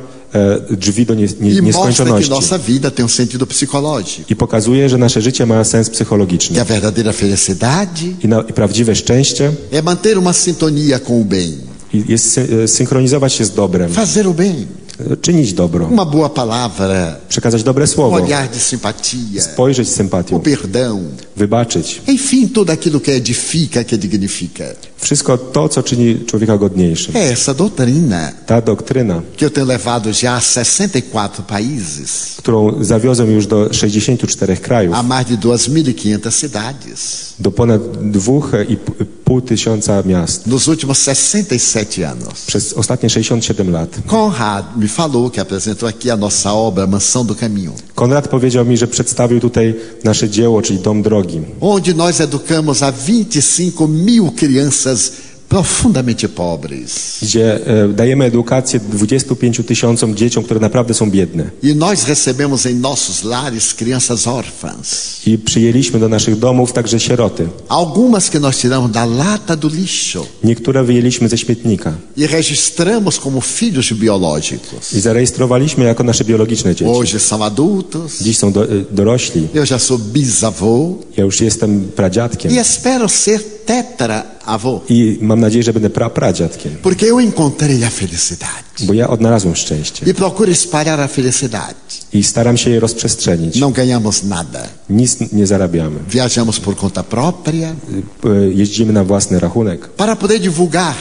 [0.72, 2.30] drzwi do nie, nie, E que nieskończoności.
[2.30, 4.22] nossa vida tem um sentido psicológico.
[4.30, 6.56] I pokazuje, że nasze życie ma sens psychologiczny.
[6.56, 11.26] Que a verdadeira felicidade I, na, I prawdziwe szczęście é manter uma sintonia com o
[11.26, 11.52] bem,
[11.94, 14.87] i- jest e, synchronizować się z dobrem, fazer o bem, e,
[15.22, 19.95] czynić dobro, uma boa palavra, przekazać dobre um słowo, olhar de simpatia, spojrzeć z o
[19.95, 21.00] sympatią, perdão,
[21.36, 22.02] wybaczyć.
[22.08, 24.64] enfim, tudo aquilo que edifica, que dignifica.
[24.98, 27.14] Wszystko to, co czyni człowieka godniejszym.
[27.16, 33.32] É essa doutrina Ta doktryna, que eu tenho levado já a 64 países, którą zawiozłem
[33.32, 40.68] już do 64 krajów, a mais de 2.500 cidades, do ponad 2,5 tysiąca miast nos
[40.68, 42.46] últimos 67 anos.
[42.48, 43.90] przez ostatnie 67 lat.
[44.08, 48.78] Conrad me falou que apresentou aqui a nossa obra Mansão do Caminho, Konrad powiedział mi,
[48.78, 55.12] że przedstawił tutaj nasze dzieło, czyli Dom Drogi, onde nós educamos a 25 mil crianças
[55.50, 57.18] profundamente pobres.
[57.22, 61.43] gdzie e, dajemy edukację 25 tysiącom dzieciom, które naprawdę są biedne.
[61.64, 65.22] E nós recebemos em nossos lares crianças órfãs.
[65.28, 67.48] I przyjęliśmy do naszych domów także sieroty.
[67.70, 73.41] Algumas que nós tiramos da lata do lixo Niektóre wyjęliśmy ze śmietnika e registramos como
[73.41, 74.93] filhos biológicos.
[74.93, 76.91] i zarejestrowaliśmy jako nasze biologiczne dzieci.
[76.91, 78.22] Hoje são adultos.
[78.22, 79.48] Dziś są do, e, dorośli.
[79.54, 85.63] Eu já sou bisavô Ja już jestem pradziadkiem e espero ser tetra-avô, i mam nadzieję,
[85.63, 90.51] że będę pra pradziadkiem, porque eu encontrei a felicidade bo ja odnalazłem szczęście e procuro
[90.51, 91.74] espalhar a felicidade.
[92.13, 93.55] i staram się je rozprzestrzenić.
[93.55, 94.68] Não ganhamos nada.
[94.89, 95.99] Nic nie zarabiamy.
[96.09, 97.76] Viajamos por conta própria
[98.24, 100.95] E, Jeździmy na własny rachunek, para poder divulgar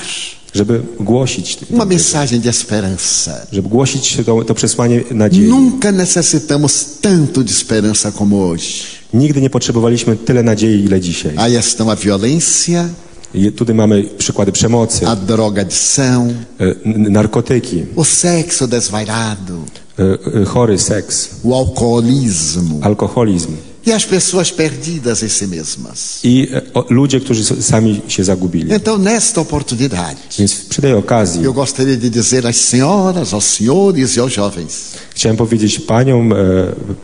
[0.54, 3.46] żeby głosić, uma mensagem de esperança.
[3.52, 5.48] żeby głosić to, to przesłanie nadziei.
[5.48, 8.95] Nunca necessitamos tanto de esperança como hoje.
[9.14, 11.32] Nigdy nie potrzebowaliśmy tyle nadziei, ile dzisiaj.
[11.36, 12.88] Aí estão a violência,
[13.34, 16.28] I tutaj mamy przykłady przemocy, a drogadição,
[16.61, 19.59] e, n- narkotyki, o sexo desvairado,
[19.98, 20.02] e,
[20.42, 23.50] e, chory seks, o alcoolismo alkoholizm.
[23.86, 26.20] E as pessoas perdidas em si mesmas.
[26.24, 28.72] i e, o, ludzie, którzy s- sami się zagubili.
[28.72, 34.16] Então, nesta oportunidade, Więc przy tej okazji eu gostaria de dizer às senhoras, aos senhores
[34.16, 34.72] e aos jovens
[35.14, 36.36] chciałem powiedzieć paniom, e,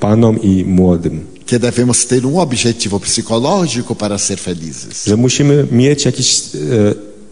[0.00, 6.04] panom i młodym, que devemos ter um objetivo psicológico para ser felizes: że musimy mieć
[6.04, 6.58] jakiś e,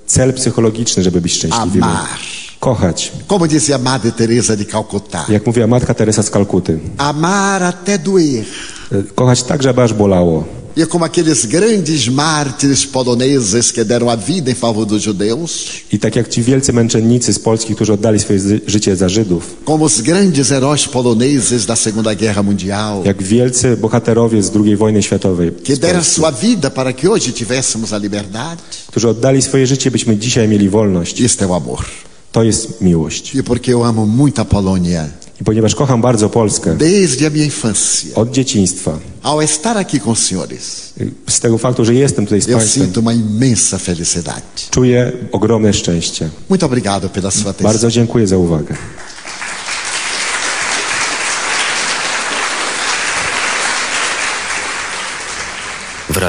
[0.07, 1.85] cel psychologiczny, żeby być szczęśliwymi.
[1.85, 2.19] amar.
[2.61, 3.13] Kochać.
[3.27, 6.79] Como dizia Madre Teresa de Calcutá, Jak mówiła matka Teresa z Kalkuty.
[6.99, 8.45] amar até doer.
[8.93, 10.45] E, Kochać tak, żeby aż bolało.
[10.81, 15.99] E como aqueles grandes mártires poloneses que deram a vida em favor dos judeus, I
[15.99, 20.01] tak jak ci wielcy męczennicy z Polski, którzy oddali swoje życie za Żydów, como os
[20.01, 25.77] grandes heróis poloneses da Segunda Guerra Mundial, jak wielcy bohaterowie z II wojny światowej, que
[25.77, 30.49] deram sua vida para que hoje tivéssemos a liberdade, którzy oddali swoje życie, byśmy dzisiaj
[30.49, 31.21] mieli wolność.
[31.21, 31.85] isto é o amor.
[32.33, 33.37] To jest miłość.
[33.37, 35.09] E porque eu amo muito a Polônia,
[35.41, 40.11] I ponieważ kocham bardzo Polskę desde a minha infância, od dzieciństwa, ao estar aqui com
[40.11, 40.93] os senhores,
[41.29, 44.43] z tego faktu, że jestem tutaj z eu Państwem, sinto uma imensa felicidade.
[44.71, 46.31] czuję ogromne szczęście.
[46.49, 47.63] Muito obrigado pela sua atenção.
[47.63, 48.75] Bardzo dziękuję za uwagę.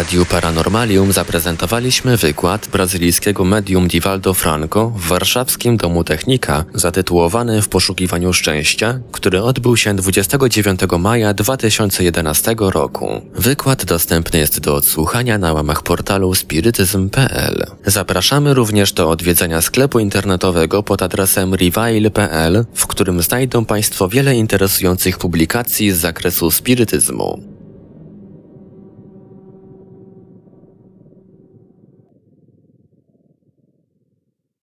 [0.01, 8.33] Radiu Paranormalium zaprezentowaliśmy wykład brazylijskiego medium Divaldo Franco w warszawskim Domu Technika zatytułowany W poszukiwaniu
[8.33, 13.21] szczęścia, który odbył się 29 maja 2011 roku.
[13.35, 17.65] Wykład dostępny jest do odsłuchania na łamach portalu spirytyzm.pl.
[17.85, 25.17] Zapraszamy również do odwiedzenia sklepu internetowego pod adresem reveil.pl, w którym znajdą Państwo wiele interesujących
[25.17, 27.50] publikacji z zakresu spirytyzmu.